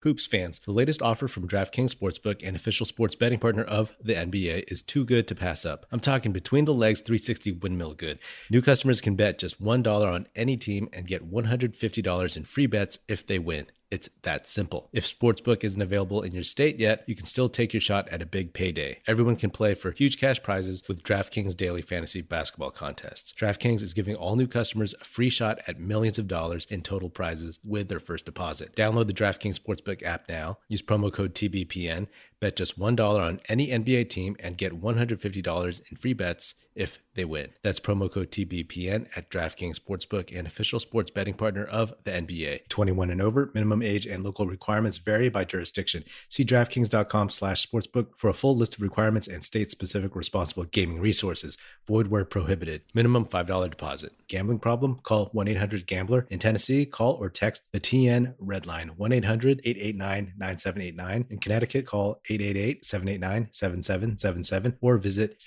Hoops 0.05 0.27
fans, 0.27 0.59
the 0.59 0.71
latest 0.71 1.01
offer 1.01 1.27
from 1.27 1.47
DraftKings 1.47 1.95
Sportsbook 1.95 2.45
and 2.45 2.55
official 2.55 2.85
sports 2.85 3.15
betting 3.15 3.39
partner 3.39 3.63
of 3.63 3.95
the 3.99 4.13
NBA 4.13 4.71
is 4.71 4.83
too 4.83 5.03
good 5.03 5.27
to 5.27 5.33
pass 5.33 5.65
up. 5.65 5.87
I'm 5.91 5.99
talking 5.99 6.31
between 6.31 6.65
the 6.65 6.75
legs 6.75 7.01
360 7.01 7.53
windmill 7.53 7.95
good. 7.95 8.19
New 8.51 8.61
customers 8.61 9.01
can 9.01 9.15
bet 9.15 9.39
just 9.39 9.59
$1 9.59 9.87
on 9.87 10.27
any 10.35 10.57
team 10.57 10.89
and 10.93 11.07
get 11.07 11.31
$150 11.31 12.37
in 12.37 12.45
free 12.45 12.67
bets 12.67 12.99
if 13.07 13.25
they 13.25 13.39
win. 13.39 13.65
It's 13.91 14.09
that 14.23 14.47
simple. 14.47 14.89
If 14.91 15.05
Sportsbook 15.05 15.63
isn't 15.63 15.81
available 15.81 16.23
in 16.23 16.33
your 16.33 16.43
state 16.43 16.79
yet, 16.79 17.03
you 17.07 17.15
can 17.15 17.25
still 17.25 17.47
take 17.47 17.71
your 17.71 17.79
shot 17.79 18.09
at 18.09 18.21
a 18.21 18.25
big 18.25 18.51
payday. 18.51 18.99
Everyone 19.07 19.35
can 19.35 19.51
play 19.51 19.75
for 19.75 19.91
huge 19.91 20.19
cash 20.19 20.41
prizes 20.41 20.83
with 20.87 21.03
DraftKings 21.03 21.55
daily 21.55 21.83
fantasy 21.83 22.21
basketball 22.21 22.71
contests. 22.71 23.31
DraftKings 23.31 23.83
is 23.83 23.93
giving 23.93 24.15
all 24.15 24.35
new 24.35 24.47
customers 24.47 24.95
a 24.99 25.03
free 25.03 25.29
shot 25.29 25.59
at 25.67 25.79
millions 25.79 26.17
of 26.17 26.27
dollars 26.27 26.65
in 26.65 26.81
total 26.81 27.09
prizes 27.09 27.59
with 27.63 27.87
their 27.87 27.99
first 27.99 28.25
deposit. 28.25 28.75
Download 28.75 29.05
the 29.05 29.13
DraftKings 29.13 29.59
Sportsbook 29.59 29.94
app 30.03 30.27
now. 30.27 30.57
Use 30.67 30.81
promo 30.81 31.11
code 31.11 31.33
TBPN. 31.33 32.07
Bet 32.39 32.55
just 32.55 32.79
$1 32.79 32.99
on 32.99 33.39
any 33.47 33.67
NBA 33.67 34.09
team 34.09 34.35
and 34.39 34.57
get 34.57 34.81
$150 34.81 35.81
in 35.89 35.97
free 35.97 36.13
bets 36.13 36.55
if 36.75 36.99
they 37.15 37.25
win. 37.25 37.49
That's 37.63 37.79
promo 37.79 38.11
code 38.11 38.31
TBPN 38.31 39.07
at 39.15 39.29
DraftKings 39.29 39.79
Sportsbook 39.79 40.37
and 40.37 40.45
official 40.45 40.79
sports 40.79 41.09
betting 41.09 41.33
partner 41.33 41.63
of 41.63 41.93
the 42.03 42.11
NBA. 42.11 42.67
21 42.69 43.09
and 43.09 43.21
over, 43.21 43.49
minimum 43.53 43.81
age 43.81 44.05
and 44.05 44.23
local 44.23 44.45
requirements 44.45 44.97
vary 44.97 45.29
by 45.29 45.45
jurisdiction. 45.45 46.03
See 46.29 46.43
DraftKings.com 46.43 47.29
slash 47.29 47.65
sportsbook 47.65 48.07
for 48.17 48.29
a 48.29 48.33
full 48.33 48.57
list 48.57 48.75
of 48.75 48.81
requirements 48.81 49.27
and 49.27 49.43
state-specific 49.43 50.15
responsible 50.15 50.65
gaming 50.65 50.99
resources. 50.99 51.57
Void 51.87 52.07
where 52.07 52.25
prohibited. 52.25 52.81
Minimum 52.93 53.27
$5 53.27 53.69
deposit. 53.69 54.11
Gambling 54.27 54.59
problem? 54.59 54.99
Call 55.03 55.29
1-800-GAMBLER. 55.31 56.27
In 56.29 56.39
Tennessee, 56.39 56.85
call 56.85 57.13
or 57.13 57.29
text 57.29 57.63
the 57.71 57.79
TN 57.79 58.35
Red 58.39 58.65
Line 58.65 58.91
1-800-889-9789. 58.99 61.31
In 61.31 61.39
Connecticut, 61.39 61.85
call 61.85 62.19
888-789-7777 62.29 64.77
or 64.81 64.97
visit 64.97 65.39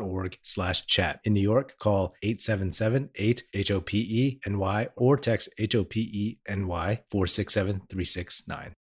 ccpg.org 0.00 0.38
slash 0.42 0.84
chat. 0.86 1.20
In 1.24 1.34
New 1.34 1.40
York, 1.40 1.76
call 1.78 2.14
877-8-HOPE-NY 2.24 4.88
or 4.96 5.16
text 5.16 5.48
HOPE-NY 5.58 7.00
467-369. 7.12 8.72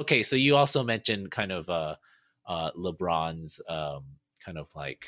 Okay, 0.00 0.22
so 0.22 0.36
you 0.36 0.56
also 0.56 0.82
mentioned 0.82 1.30
kind 1.30 1.52
of 1.52 1.68
uh 1.68 1.94
uh 2.48 2.70
LeBron's 2.72 3.60
um 3.68 4.04
kind 4.44 4.56
of 4.58 4.66
like 4.74 5.04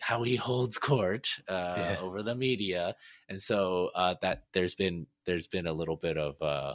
how 0.00 0.22
he 0.22 0.36
holds 0.36 0.78
court 0.78 1.28
uh 1.48 1.74
Yeah. 1.76 1.96
over 2.00 2.22
the 2.22 2.34
media. 2.36 2.94
And 3.28 3.42
so 3.42 3.90
uh 3.94 4.14
that 4.22 4.44
there's 4.54 4.74
been 4.76 5.06
there's 5.26 5.48
been 5.48 5.66
a 5.66 5.72
little 5.72 5.96
bit 5.96 6.16
of 6.16 6.40
uh 6.40 6.74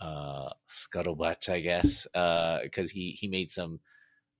uh 0.00 0.50
scuttlebutt, 0.70 1.48
I 1.48 1.60
guess, 1.60 2.06
uh 2.14 2.60
because 2.62 2.90
he 2.92 3.16
he 3.18 3.26
made 3.28 3.50
some 3.50 3.80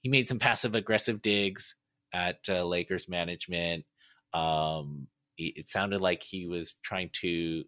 he 0.00 0.08
made 0.08 0.28
some 0.28 0.38
passive 0.38 0.74
aggressive 0.76 1.20
digs 1.22 1.74
at 2.12 2.38
uh, 2.48 2.64
Lakers 2.64 3.08
management. 3.08 3.84
Um 4.34 5.08
it, 5.38 5.54
it 5.56 5.68
sounded 5.68 6.00
like 6.00 6.22
he 6.22 6.46
was 6.46 6.76
trying 6.82 7.10
to 7.20 7.64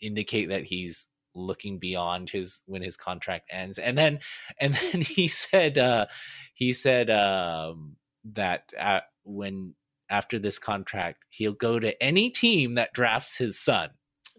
indicate 0.00 0.48
that 0.48 0.64
he's 0.64 1.06
looking 1.34 1.78
beyond 1.78 2.30
his 2.30 2.62
when 2.66 2.82
his 2.82 2.96
contract 2.96 3.48
ends 3.50 3.78
and 3.78 3.96
then 3.96 4.18
and 4.60 4.74
then 4.74 5.02
he 5.02 5.28
said 5.28 5.78
uh 5.78 6.06
he 6.54 6.72
said 6.72 7.10
um 7.10 7.96
that 8.24 8.72
uh, 8.80 9.00
when 9.24 9.74
after 10.08 10.38
this 10.38 10.58
contract 10.58 11.24
he'll 11.28 11.52
go 11.52 11.78
to 11.78 12.02
any 12.02 12.30
team 12.30 12.74
that 12.74 12.92
drafts 12.92 13.36
his 13.36 13.58
son 13.58 13.90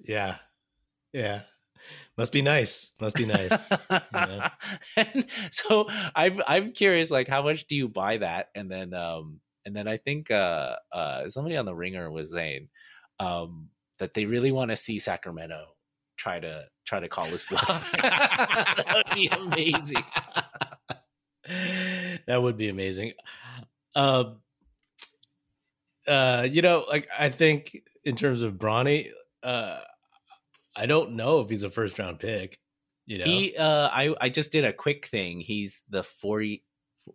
Yeah. 0.03 0.37
Yeah. 1.13 1.41
Must 2.17 2.32
be 2.32 2.41
nice. 2.41 2.91
Must 3.00 3.15
be 3.15 3.26
nice. 3.26 3.71
Yeah. 4.13 4.50
so 5.52 5.88
i'm 6.15 6.41
i'm 6.47 6.71
curious 6.71 7.12
like 7.12 7.28
how 7.28 7.41
much 7.41 7.67
do 7.67 7.76
you 7.76 7.88
buy 7.88 8.17
that 8.17 8.50
and 8.56 8.69
then 8.69 8.93
um 8.93 9.39
and 9.65 9.76
then 9.76 9.88
i 9.88 9.97
think 9.97 10.32
uh 10.32 10.76
uh 10.91 11.30
somebody 11.30 11.56
on 11.56 11.65
the 11.65 11.73
ringer 11.76 12.10
was 12.12 12.32
saying 12.32 12.69
um 13.19 13.69
that 14.00 14.13
they 14.13 14.26
really 14.26 14.52
want 14.52 14.71
to 14.71 14.76
see 14.76 15.00
sacramento 15.00 15.65
try 16.17 16.39
to 16.39 16.65
try 16.86 17.00
to 17.00 17.08
call 17.08 17.30
this 17.30 17.45
bluff 17.50 17.91
that 18.02 18.93
would 18.95 19.15
be 19.15 19.28
amazing 19.28 20.04
that 22.28 22.41
would 22.41 22.58
be 22.58 22.69
amazing. 22.69 23.13
Um, 23.95 24.38
uh, 26.08 26.47
you 26.50 26.62
know, 26.62 26.86
like 26.88 27.08
I 27.17 27.30
think 27.30 27.84
in 28.04 28.15
terms 28.15 28.41
of 28.41 28.54
Bronny, 28.54 29.10
uh, 29.43 29.80
I 30.77 30.85
don't 30.85 31.13
know 31.13 31.41
if 31.41 31.49
he's 31.49 31.63
a 31.63 31.69
first 31.69 31.97
round 31.99 32.19
pick. 32.19 32.59
You 33.05 33.19
know, 33.19 33.25
He, 33.25 33.55
uh, 33.55 33.87
I, 33.87 34.13
I 34.19 34.29
just 34.29 34.51
did 34.51 34.65
a 34.65 34.73
quick 34.73 35.07
thing. 35.07 35.39
He's 35.39 35.81
the 35.89 36.03
forty. 36.03 36.63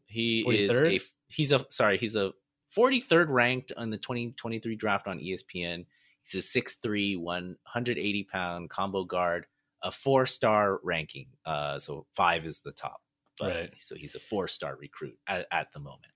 He 0.07 0.40
is 0.40 0.70
a. 0.79 1.01
He's 1.29 1.53
a 1.53 1.64
sorry. 1.70 1.98
He's 1.98 2.16
a 2.16 2.33
forty 2.70 3.01
third 3.01 3.31
ranked 3.31 3.72
on 3.77 3.90
the 3.90 3.98
twenty 3.98 4.33
twenty 4.33 4.59
three 4.59 4.77
draft 4.77 5.07
on 5.07 5.18
ESPN. 5.18 5.85
He's 6.22 6.55
a 6.55 6.61
6'3", 6.61 7.18
180 7.18 8.25
pound 8.33 8.70
combo 8.70 9.05
guard, 9.05 9.46
a 9.83 9.90
four 9.90 10.27
star 10.27 10.79
ranking. 10.83 11.27
Uh, 11.44 11.79
so 11.79 12.07
five 12.14 12.44
is 12.44 12.61
the 12.61 12.72
top. 12.72 13.01
But, 13.38 13.55
Right. 13.55 13.75
So 13.79 13.96
he's 13.96 14.14
a 14.14 14.20
four 14.20 14.46
star 14.48 14.77
recruit 14.77 15.18
at, 15.27 15.46
at 15.51 15.72
the 15.72 15.81
moment. 15.81 16.07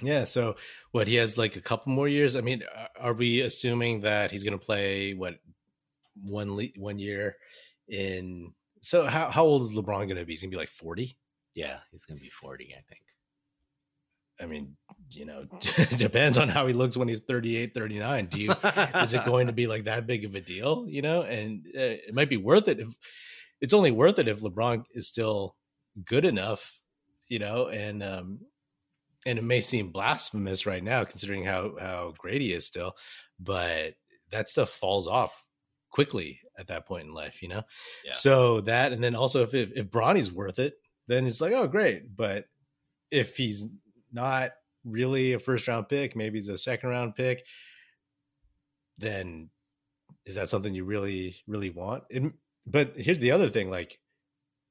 Yeah. 0.00 0.24
So 0.24 0.56
what 0.92 1.08
he 1.08 1.16
has 1.16 1.36
like 1.36 1.56
a 1.56 1.60
couple 1.60 1.92
more 1.92 2.08
years. 2.08 2.36
I 2.36 2.40
mean, 2.40 2.62
are 2.98 3.12
we 3.12 3.40
assuming 3.40 4.02
that 4.02 4.30
he's 4.30 4.42
going 4.44 4.58
to 4.58 4.64
play 4.64 5.14
what 5.14 5.34
one 6.22 6.56
le- 6.56 6.76
one 6.76 6.98
year 6.98 7.36
in? 7.88 8.52
So 8.82 9.04
how 9.04 9.30
how 9.30 9.44
old 9.44 9.62
is 9.62 9.76
LeBron 9.76 10.06
going 10.06 10.16
to 10.16 10.24
be? 10.24 10.32
He's 10.32 10.42
going 10.42 10.50
to 10.50 10.56
be 10.56 10.60
like 10.60 10.68
forty. 10.68 11.18
Yeah, 11.54 11.78
he's 11.90 12.04
going 12.04 12.18
to 12.18 12.22
be 12.22 12.30
forty, 12.30 12.74
I 12.76 12.82
think. 12.88 13.02
I 14.40 14.46
mean, 14.46 14.76
you 15.10 15.24
know, 15.24 15.44
depends 15.96 16.36
on 16.38 16.48
how 16.48 16.66
he 16.66 16.74
looks 16.74 16.96
when 16.96 17.08
he's 17.08 17.20
38, 17.20 17.72
39. 17.72 18.26
Do 18.26 18.40
you 18.40 18.52
is 19.00 19.14
it 19.14 19.24
going 19.24 19.46
to 19.46 19.52
be 19.52 19.66
like 19.66 19.84
that 19.84 20.06
big 20.06 20.24
of 20.24 20.34
a 20.34 20.40
deal, 20.40 20.86
you 20.88 21.02
know? 21.02 21.22
And 21.22 21.64
uh, 21.74 22.04
it 22.06 22.14
might 22.14 22.28
be 22.28 22.36
worth 22.36 22.68
it 22.68 22.80
if 22.80 22.94
it's 23.60 23.74
only 23.74 23.90
worth 23.90 24.18
it 24.18 24.28
if 24.28 24.40
LeBron 24.40 24.84
is 24.94 25.08
still 25.08 25.56
good 26.04 26.24
enough, 26.24 26.78
you 27.28 27.38
know, 27.38 27.68
and 27.68 28.02
um 28.02 28.40
and 29.24 29.38
it 29.38 29.44
may 29.44 29.60
seem 29.60 29.90
blasphemous 29.90 30.66
right 30.66 30.84
now 30.84 31.04
considering 31.04 31.44
how 31.44 31.74
how 31.80 32.12
great 32.18 32.42
he 32.42 32.52
is 32.52 32.66
still, 32.66 32.94
but 33.40 33.94
that 34.30 34.50
stuff 34.50 34.70
falls 34.70 35.06
off 35.06 35.44
quickly 35.96 36.38
at 36.58 36.66
that 36.66 36.84
point 36.84 37.06
in 37.06 37.14
life, 37.14 37.42
you 37.42 37.48
know. 37.48 37.62
Yeah. 38.04 38.12
So 38.12 38.60
that, 38.62 38.92
and 38.92 39.02
then 39.02 39.14
also 39.14 39.42
if 39.42 39.54
if, 39.54 39.70
if 39.74 39.90
Bronny's 39.90 40.30
worth 40.30 40.58
it, 40.58 40.74
then 41.08 41.26
it's 41.26 41.40
like 41.40 41.52
oh 41.52 41.66
great, 41.66 42.14
but 42.14 42.44
if 43.10 43.34
he's 43.34 43.66
not 44.12 44.50
really 44.84 45.32
a 45.32 45.38
first 45.38 45.66
round 45.66 45.88
pick, 45.88 46.14
maybe 46.14 46.38
he's 46.38 46.50
a 46.50 46.58
second 46.58 46.90
round 46.90 47.14
pick, 47.14 47.44
then 48.98 49.48
is 50.26 50.34
that 50.34 50.50
something 50.50 50.74
you 50.74 50.84
really 50.84 51.36
really 51.46 51.70
want? 51.70 52.04
It, 52.10 52.30
but 52.66 52.92
here's 52.96 53.18
the 53.18 53.32
other 53.32 53.48
thing: 53.48 53.70
like 53.70 53.98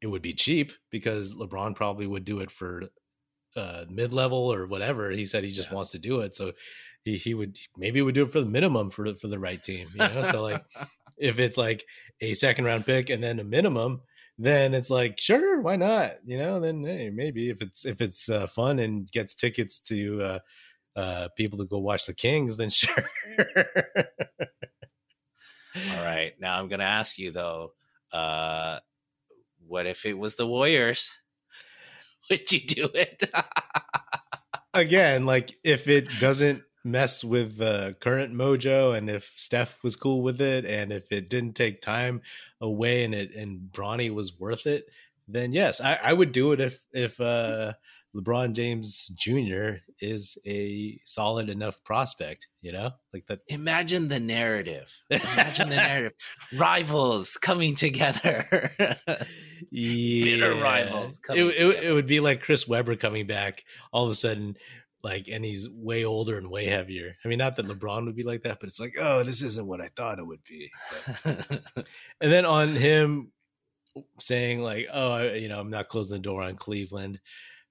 it 0.01 0.07
would 0.07 0.21
be 0.21 0.33
cheap 0.33 0.73
because 0.91 1.33
LeBron 1.33 1.75
probably 1.75 2.05
would 2.05 2.25
do 2.25 2.39
it 2.41 2.51
for 2.51 2.83
uh, 3.55 3.85
mid 3.89 4.13
level 4.13 4.53
or 4.53 4.67
whatever. 4.67 5.09
He 5.09 5.25
said 5.25 5.43
he 5.43 5.49
just 5.49 5.69
yeah. 5.69 5.75
wants 5.75 5.89
to 5.91 5.99
do 5.99 6.19
it, 6.19 6.35
so 6.35 6.51
he 7.03 7.17
he 7.17 7.33
would 7.33 7.57
maybe 7.75 8.03
would 8.03 8.13
do 8.13 8.25
it 8.25 8.31
for 8.31 8.41
the 8.41 8.45
minimum 8.45 8.91
for 8.91 9.15
for 9.15 9.27
the 9.27 9.39
right 9.39 9.63
team. 9.63 9.87
You 9.95 10.07
know, 10.07 10.21
so 10.21 10.43
like 10.43 10.63
if 11.17 11.39
it's 11.39 11.57
like 11.57 11.85
a 12.21 12.33
second 12.33 12.65
round 12.65 12.85
pick 12.85 13.09
and 13.09 13.23
then 13.23 13.39
a 13.39 13.43
minimum, 13.43 14.01
then 14.37 14.73
it's 14.73 14.89
like 14.89 15.19
sure, 15.19 15.61
why 15.61 15.75
not? 15.75 16.13
You 16.25 16.37
know, 16.37 16.59
then 16.59 16.83
hey, 16.83 17.09
maybe 17.09 17.49
if 17.49 17.61
it's 17.61 17.85
if 17.85 18.01
it's 18.01 18.29
uh, 18.29 18.47
fun 18.47 18.79
and 18.79 19.09
gets 19.11 19.35
tickets 19.35 19.79
to 19.81 20.21
uh, 20.21 20.39
uh, 20.99 21.27
people 21.37 21.59
to 21.59 21.65
go 21.65 21.79
watch 21.79 22.05
the 22.05 22.13
Kings, 22.13 22.57
then 22.57 22.69
sure. 22.71 23.05
All 25.75 26.03
right, 26.03 26.33
now 26.39 26.59
I'm 26.59 26.67
gonna 26.67 26.83
ask 26.83 27.17
you 27.17 27.31
though. 27.31 27.73
Uh, 28.11 28.79
what 29.67 29.85
if 29.85 30.05
it 30.05 30.13
was 30.17 30.35
the 30.35 30.47
Warriors? 30.47 31.11
would 32.29 32.51
you 32.51 32.61
do 32.61 32.89
it? 32.93 33.29
Again, 34.73 35.25
like 35.25 35.55
if 35.63 35.87
it 35.87 36.07
doesn't 36.19 36.61
mess 36.85 37.23
with 37.23 37.57
the 37.57 37.95
current 37.99 38.33
mojo 38.33 38.97
and 38.97 39.09
if 39.09 39.33
Steph 39.37 39.83
was 39.83 39.95
cool 39.95 40.21
with 40.21 40.39
it 40.39 40.65
and 40.65 40.93
if 40.93 41.11
it 41.11 41.29
didn't 41.29 41.53
take 41.53 41.81
time 41.81 42.21
away 42.61 43.03
and 43.03 43.13
it 43.13 43.33
and 43.35 43.69
Bronny 43.71 44.13
was 44.13 44.39
worth 44.39 44.67
it, 44.67 44.85
then 45.27 45.51
yes, 45.51 45.81
I, 45.81 45.95
I 45.95 46.13
would 46.13 46.31
do 46.31 46.51
it 46.51 46.59
if 46.59 46.79
if 46.93 47.19
uh 47.19 47.73
LeBron 48.15 48.53
James 48.53 49.07
Jr. 49.07 49.81
is 49.99 50.37
a 50.45 50.99
solid 51.03 51.49
enough 51.49 51.83
prospect, 51.83 52.47
you 52.61 52.71
know, 52.71 52.91
like 53.13 53.25
that. 53.27 53.41
Imagine 53.49 54.07
the 54.07 54.19
narrative. 54.19 54.89
Imagine 55.09 55.69
the 55.69 55.75
narrative. 55.75 56.13
Rivals 56.53 57.35
coming 57.37 57.75
together. 57.75 58.71
yeah. 59.69 60.23
Bitter 60.23 60.55
rivals. 60.55 61.19
It, 61.29 61.43
it, 61.43 61.83
it, 61.83 61.91
would 61.91 62.07
be 62.07 62.21
like 62.21 62.41
Chris 62.41 62.67
Webber 62.67 62.95
coming 62.95 63.27
back 63.27 63.65
all 63.91 64.05
of 64.05 64.11
a 64.11 64.15
sudden, 64.15 64.55
like, 65.05 65.27
and 65.27 65.45
he's 65.45 65.69
way 65.69 66.03
older 66.03 66.35
and 66.35 66.49
way 66.49 66.65
heavier. 66.65 67.15
I 67.23 67.27
mean, 67.27 67.37
not 67.37 67.55
that 67.57 67.67
LeBron 67.67 68.05
would 68.05 68.15
be 68.15 68.23
like 68.23 68.41
that, 68.41 68.59
but 68.59 68.67
it's 68.67 68.79
like, 68.79 68.95
oh, 68.99 69.23
this 69.23 69.43
isn't 69.43 69.67
what 69.67 69.79
I 69.79 69.91
thought 69.95 70.17
it 70.17 70.25
would 70.25 70.43
be. 70.43 70.71
and 71.25 71.85
then 72.19 72.43
on 72.43 72.69
him 72.75 73.31
saying 74.19 74.61
like, 74.61 74.87
oh, 74.91 75.21
you 75.21 75.47
know, 75.47 75.59
I'm 75.59 75.69
not 75.69 75.89
closing 75.89 76.17
the 76.17 76.23
door 76.23 76.41
on 76.41 76.55
Cleveland. 76.55 77.19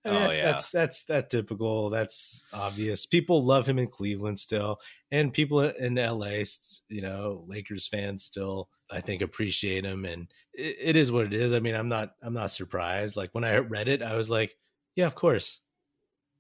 I 0.04 0.10
mean, 0.10 0.16
oh 0.16 0.20
that's, 0.20 0.34
yeah, 0.34 0.44
that's 0.44 0.70
that's 0.70 1.04
that's 1.06 1.30
typical. 1.30 1.90
That's 1.90 2.44
obvious. 2.52 3.04
People 3.04 3.42
love 3.42 3.66
him 3.66 3.80
in 3.80 3.88
Cleveland 3.88 4.38
still, 4.38 4.78
and 5.10 5.32
people 5.32 5.60
in 5.62 5.96
LA, 5.96 6.44
you 6.88 7.02
know, 7.02 7.44
Lakers 7.48 7.88
fans 7.88 8.22
still, 8.22 8.68
I 8.92 9.00
think, 9.00 9.22
appreciate 9.22 9.84
him. 9.84 10.04
And 10.04 10.30
it, 10.52 10.76
it 10.80 10.96
is 10.96 11.10
what 11.10 11.26
it 11.26 11.32
is. 11.32 11.52
I 11.52 11.58
mean, 11.58 11.74
I'm 11.74 11.88
not 11.88 12.12
I'm 12.22 12.34
not 12.34 12.52
surprised. 12.52 13.16
Like 13.16 13.30
when 13.32 13.44
I 13.44 13.56
read 13.56 13.88
it, 13.88 14.02
I 14.02 14.14
was 14.14 14.30
like, 14.30 14.54
yeah, 14.94 15.06
of 15.06 15.16
course, 15.16 15.62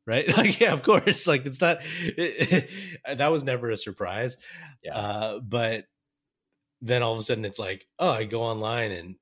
right? 0.06 0.28
like 0.36 0.60
yeah, 0.60 0.72
of 0.72 0.82
course. 0.82 1.26
Like 1.26 1.46
it's 1.46 1.60
not 1.60 1.78
it, 2.02 2.68
it, 3.06 3.18
that 3.18 3.32
was 3.32 3.44
never 3.44 3.70
a 3.70 3.76
surprise. 3.76 4.36
Yeah, 4.82 4.96
uh, 4.96 5.38
but 5.40 5.84
then 6.80 7.02
all 7.02 7.14
of 7.14 7.18
a 7.18 7.22
sudden 7.22 7.44
it's 7.44 7.58
like, 7.58 7.86
oh, 7.98 8.10
I 8.10 8.24
go 8.24 8.42
online 8.42 8.92
and 8.92 9.16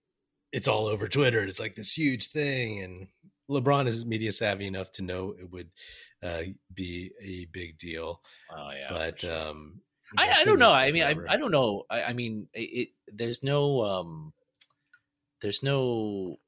it's 0.53 0.69
all 0.69 0.87
over 0.87 1.09
Twitter. 1.09 1.43
It's 1.43 1.61
like 1.61 1.75
this 1.75 1.97
huge 1.97 2.29
thing, 2.29 2.83
and 2.83 3.09
LeBron 3.51 3.87
is 3.89 4.05
media 4.05 4.33
savvy 4.33 4.67
enough 4.67 4.93
to 4.93 5.03
know 5.03 5.35
it 5.39 5.51
would 5.51 5.71
uh, 6.23 6.43
be 6.75 7.13
a 7.21 7.47
big 7.47 7.79
deal. 7.79 8.21
Oh 8.55 8.71
yeah, 8.71 8.89
but 8.91 9.21
sure. 9.21 9.49
um, 9.49 9.81
I, 10.17 10.31
I, 10.41 10.45
don't 10.45 10.59
know. 10.59 10.71
I 10.71 10.93
mean, 10.93 11.05
I, 11.05 11.15
I 11.29 11.37
don't 11.39 11.51
know. 11.51 11.85
I, 11.89 12.03
I 12.03 12.13
mean, 12.13 12.49
it, 12.53 12.61
it, 12.61 12.89
There's 13.13 13.43
no 13.43 13.83
um, 13.83 14.33
there's 15.41 15.63
no 15.63 16.39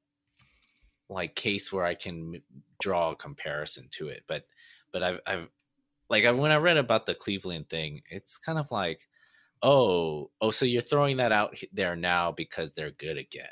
like 1.09 1.35
case 1.35 1.73
where 1.73 1.85
I 1.85 1.95
can 1.95 2.41
draw 2.81 3.13
a 3.13 3.17
comparison 3.17 3.89
to 3.93 4.09
it. 4.09 4.25
But 4.27 4.45
but 4.93 5.03
I've 5.03 5.21
I've 5.27 5.49
like 6.11 6.25
I, 6.25 6.31
when 6.33 6.53
I 6.53 6.57
read 6.57 6.77
about 6.77 7.07
the 7.07 7.15
Cleveland 7.15 7.69
thing, 7.69 8.03
it's 8.11 8.39
kind 8.39 8.59
of 8.59 8.71
like, 8.71 9.01
oh 9.63 10.31
oh, 10.41 10.51
so 10.51 10.67
you're 10.67 10.83
throwing 10.83 11.19
that 11.19 11.33
out 11.33 11.57
there 11.73 11.97
now 11.97 12.33
because 12.33 12.73
they're 12.73 12.91
good 12.91 13.19
again 13.19 13.47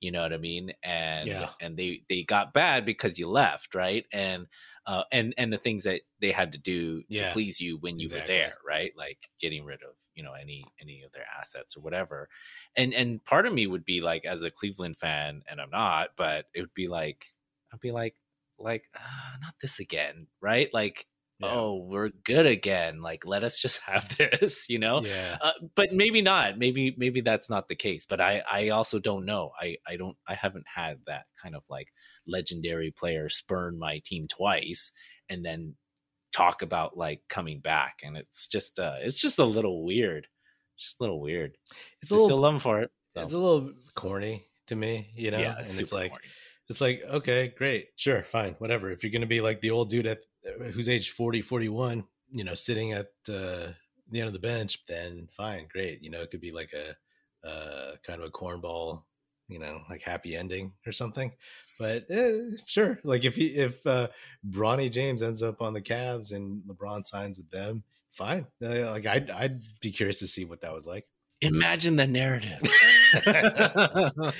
you 0.00 0.10
know 0.10 0.22
what 0.22 0.32
i 0.32 0.36
mean 0.36 0.72
and 0.82 1.28
yeah. 1.28 1.48
and 1.60 1.76
they 1.76 2.02
they 2.08 2.22
got 2.22 2.52
bad 2.52 2.84
because 2.84 3.18
you 3.18 3.28
left 3.28 3.74
right 3.74 4.04
and 4.12 4.46
uh 4.86 5.02
and 5.12 5.34
and 5.36 5.52
the 5.52 5.58
things 5.58 5.84
that 5.84 6.00
they 6.20 6.32
had 6.32 6.52
to 6.52 6.58
do 6.58 7.02
yeah. 7.08 7.28
to 7.28 7.32
please 7.32 7.60
you 7.60 7.78
when 7.78 7.98
you 7.98 8.06
exactly. 8.06 8.34
were 8.34 8.38
there 8.38 8.54
right 8.66 8.92
like 8.96 9.18
getting 9.40 9.64
rid 9.64 9.82
of 9.82 9.94
you 10.14 10.22
know 10.22 10.32
any 10.32 10.64
any 10.80 11.02
of 11.02 11.12
their 11.12 11.26
assets 11.38 11.76
or 11.76 11.80
whatever 11.80 12.28
and 12.76 12.94
and 12.94 13.24
part 13.24 13.46
of 13.46 13.52
me 13.52 13.66
would 13.66 13.84
be 13.84 14.00
like 14.00 14.24
as 14.24 14.42
a 14.42 14.50
cleveland 14.50 14.96
fan 14.98 15.42
and 15.48 15.60
i'm 15.60 15.70
not 15.70 16.10
but 16.16 16.46
it 16.54 16.60
would 16.60 16.74
be 16.74 16.88
like 16.88 17.26
i'd 17.72 17.80
be 17.80 17.92
like 17.92 18.14
like 18.58 18.84
uh, 18.94 19.36
not 19.42 19.54
this 19.60 19.78
again 19.78 20.26
right 20.40 20.70
like 20.72 21.06
yeah. 21.40 21.50
oh 21.50 21.84
we're 21.88 22.10
good 22.24 22.46
again 22.46 23.02
like 23.02 23.26
let 23.26 23.44
us 23.44 23.60
just 23.60 23.78
have 23.86 24.08
this 24.16 24.68
you 24.68 24.78
know 24.78 25.04
yeah 25.04 25.38
uh, 25.40 25.52
but 25.74 25.92
maybe 25.92 26.22
not 26.22 26.58
maybe 26.58 26.94
maybe 26.96 27.20
that's 27.20 27.50
not 27.50 27.68
the 27.68 27.74
case 27.74 28.06
but 28.06 28.20
i 28.20 28.42
i 28.50 28.68
also 28.70 28.98
don't 28.98 29.24
know 29.24 29.50
i 29.60 29.76
i 29.86 29.96
don't 29.96 30.16
i 30.26 30.34
haven't 30.34 30.66
had 30.72 30.98
that 31.06 31.24
kind 31.40 31.54
of 31.54 31.62
like 31.68 31.88
legendary 32.26 32.90
player 32.90 33.28
spurn 33.28 33.78
my 33.78 34.00
team 34.04 34.26
twice 34.28 34.92
and 35.28 35.44
then 35.44 35.74
talk 36.32 36.62
about 36.62 36.96
like 36.96 37.20
coming 37.28 37.60
back 37.60 38.00
and 38.02 38.16
it's 38.16 38.46
just 38.46 38.78
uh 38.78 38.96
it's 39.00 39.20
just 39.20 39.38
a 39.38 39.44
little 39.44 39.84
weird 39.84 40.26
it's 40.74 40.84
just 40.84 41.00
a 41.00 41.02
little 41.02 41.20
weird 41.20 41.56
it's 42.02 42.10
a 42.10 42.14
little 42.14 42.28
still 42.28 42.38
love 42.38 42.62
for 42.62 42.80
it 42.80 42.90
so. 43.14 43.22
it's 43.22 43.32
a 43.32 43.38
little 43.38 43.72
corny 43.94 44.44
to 44.66 44.76
me 44.76 45.08
you 45.14 45.30
know 45.30 45.38
yeah, 45.38 45.56
it's 45.60 45.72
and 45.72 45.80
it's 45.80 45.92
like 45.92 46.10
corny. 46.10 46.24
it's 46.68 46.80
like 46.80 47.02
okay 47.10 47.54
great 47.56 47.88
sure 47.96 48.22
fine 48.24 48.54
whatever 48.58 48.90
if 48.90 49.02
you're 49.02 49.12
gonna 49.12 49.24
be 49.24 49.40
like 49.40 49.60
the 49.60 49.70
old 49.70 49.88
dude 49.88 50.06
at 50.06 50.18
who's 50.72 50.88
age 50.88 51.10
40, 51.10 51.42
41, 51.42 52.04
you 52.32 52.44
know, 52.44 52.54
sitting 52.54 52.92
at 52.92 53.08
uh, 53.28 53.72
the 54.10 54.20
end 54.20 54.26
of 54.26 54.32
the 54.32 54.38
bench, 54.38 54.78
then 54.88 55.28
fine, 55.36 55.66
great. 55.70 56.02
You 56.02 56.10
know, 56.10 56.22
it 56.22 56.30
could 56.30 56.40
be 56.40 56.52
like 56.52 56.72
a 56.72 56.96
uh, 57.46 57.96
kind 58.04 58.20
of 58.20 58.28
a 58.28 58.30
cornball, 58.30 59.02
you 59.48 59.58
know, 59.58 59.82
like 59.88 60.02
happy 60.02 60.36
ending 60.36 60.72
or 60.86 60.92
something. 60.92 61.32
But 61.78 62.06
eh, 62.10 62.40
sure, 62.66 62.98
like 63.04 63.24
if 63.24 63.34
he 63.34 63.46
if 63.46 63.86
uh, 63.86 64.08
Bronny 64.48 64.90
James 64.90 65.22
ends 65.22 65.42
up 65.42 65.60
on 65.60 65.74
the 65.74 65.82
Cavs 65.82 66.32
and 66.32 66.62
LeBron 66.62 67.06
signs 67.06 67.38
with 67.38 67.50
them, 67.50 67.82
fine. 68.12 68.46
Uh, 68.62 68.90
like 68.90 69.06
I'd 69.06 69.30
I'd 69.30 69.60
be 69.80 69.92
curious 69.92 70.18
to 70.20 70.26
see 70.26 70.44
what 70.44 70.62
that 70.62 70.72
was 70.72 70.86
like. 70.86 71.06
Imagine 71.42 71.96
the 71.96 72.06
narrative. 72.06 72.60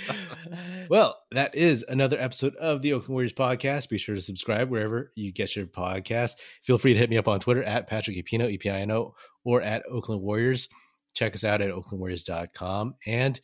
well, 0.90 1.16
that 1.32 1.54
is 1.54 1.84
another 1.88 2.18
episode 2.20 2.54
of 2.56 2.82
the 2.82 2.92
Oakland 2.92 3.14
Warriors 3.14 3.32
podcast. 3.32 3.88
Be 3.88 3.98
sure 3.98 4.14
to 4.14 4.20
subscribe 4.20 4.70
wherever 4.70 5.12
you 5.14 5.32
get 5.32 5.56
your 5.56 5.66
podcast. 5.66 6.32
Feel 6.62 6.78
free 6.78 6.92
to 6.92 6.98
hit 6.98 7.10
me 7.10 7.18
up 7.18 7.28
on 7.28 7.40
Twitter 7.40 7.62
at 7.64 7.86
Patrick 7.86 8.16
Epino, 8.16 8.50
E-P-I-N-O, 8.50 9.14
or 9.44 9.62
at 9.62 9.84
Oakland 9.90 10.22
Warriors. 10.22 10.68
Check 11.14 11.34
us 11.34 11.44
out 11.44 11.62
at 11.62 11.70
oaklandwarriors.com. 11.70 12.94
And 13.06 13.40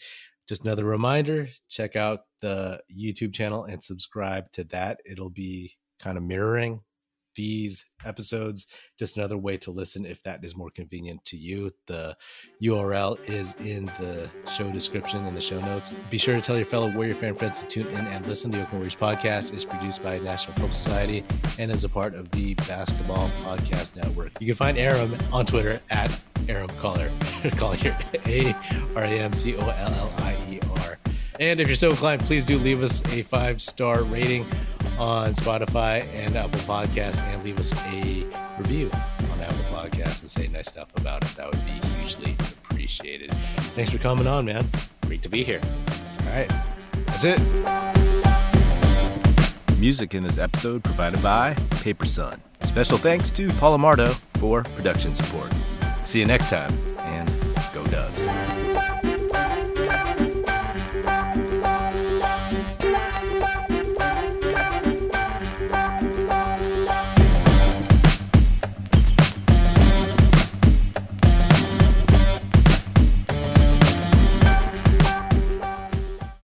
just 0.49 0.65
another 0.65 0.85
reminder, 0.85 1.49
check 1.69 1.97
out 1.97 2.21
the 2.41 2.81
YouTube 2.95 3.33
channel 3.33 3.65
and 3.65 3.83
subscribe 3.83 4.51
to 4.53 4.65
that. 4.65 5.01
It'll 5.05 5.31
be 5.31 5.77
kind 6.01 6.19
of 6.19 6.25
mirroring 6.25 6.81
these 7.35 7.85
episodes. 8.05 8.67
Just 8.99 9.17
another 9.17 9.39
way 9.39 9.57
to 9.59 9.71
listen 9.71 10.05
if 10.05 10.23
that 10.23 10.45
is 10.45 10.57
more 10.57 10.71
convenient 10.71 11.25
to 11.27 11.37
you. 11.37 11.73
The 11.87 12.17
URL 12.63 13.19
is 13.29 13.55
in 13.61 13.87
the 13.99 14.31
show 14.51 14.71
description 14.71 15.25
and 15.25 15.37
the 15.37 15.41
show 15.41 15.61
notes. 15.61 15.91
Be 16.11 16.19
sure 16.19 16.35
to 16.35 16.41
tell 16.41 16.57
your 16.57 16.67
fellow 16.67 16.91
Warrior 16.93 17.15
fan 17.15 17.35
friends 17.35 17.61
to 17.61 17.67
tune 17.67 17.87
in 17.89 18.07
and 18.07 18.27
listen. 18.27 18.51
The 18.51 18.63
Oakland 18.63 18.81
Warriors 18.81 18.97
podcast 18.97 19.55
is 19.55 19.65
produced 19.65 20.03
by 20.03 20.19
National 20.19 20.57
Film 20.57 20.73
Society 20.73 21.25
and 21.59 21.71
is 21.71 21.85
a 21.85 21.89
part 21.89 22.15
of 22.15 22.31
the 22.31 22.55
Basketball 22.55 23.31
Podcast 23.45 23.95
Network. 23.97 24.33
You 24.41 24.47
can 24.47 24.57
find 24.57 24.79
Aram 24.79 25.17
on 25.33 25.47
Twitter 25.47 25.81
at 25.91 26.11
Aram 26.49 26.71
Collier. 26.79 27.13
Collier. 27.57 27.97
A 28.27 28.55
R 28.95 29.03
A 29.03 29.09
M 29.09 29.33
C 29.33 29.57
O 29.57 29.61
L 29.61 29.95
L 29.95 30.13
I 30.19 30.35
E 30.51 30.61
R. 30.77 30.99
And 31.41 31.61
if 31.61 31.67
you're 31.67 31.77
so 31.77 31.91
inclined, 31.91 32.23
please 32.23 32.45
do 32.45 32.59
leave 32.59 32.83
us 32.83 33.03
a 33.07 33.23
five 33.23 33.61
star 33.61 34.05
rating 34.05 34.47
on 35.03 35.35
Spotify 35.35 36.07
and 36.15 36.37
Apple 36.37 36.61
Podcasts 36.61 37.21
and 37.21 37.43
leave 37.43 37.59
us 37.59 37.73
a 37.87 38.25
review 38.57 38.89
on 39.33 39.41
Apple 39.41 39.65
Podcasts 39.65 40.21
and 40.21 40.31
say 40.31 40.47
nice 40.47 40.69
stuff 40.69 40.89
about 40.97 41.25
us. 41.25 41.35
That 41.35 41.51
would 41.51 41.65
be 41.65 41.73
hugely 41.99 42.37
appreciated. 42.71 43.35
Thanks 43.75 43.91
for 43.91 43.99
coming 43.99 44.29
on, 44.29 44.45
man. 44.45 44.71
Great 45.07 45.21
to 45.23 45.29
be 45.29 45.43
here. 45.43 45.61
All 46.21 46.27
right. 46.27 46.49
That's 47.07 47.25
it. 47.25 47.41
Music 49.77 50.15
in 50.15 50.23
this 50.23 50.39
episode 50.39 50.85
provided 50.85 51.21
by 51.21 51.55
Paper 51.83 52.07
Sun. 52.07 52.41
Special 52.65 52.97
thanks 52.97 53.33
to 53.33 53.49
Paul 53.55 53.77
Amardo 53.77 54.15
for 54.39 54.63
production 54.63 55.15
support. 55.15 55.53
See 56.05 56.21
you 56.21 56.27
next 56.27 56.49
time, 56.49 56.79
and 56.99 57.29
go 57.73 57.85
Dubs. 57.87 58.25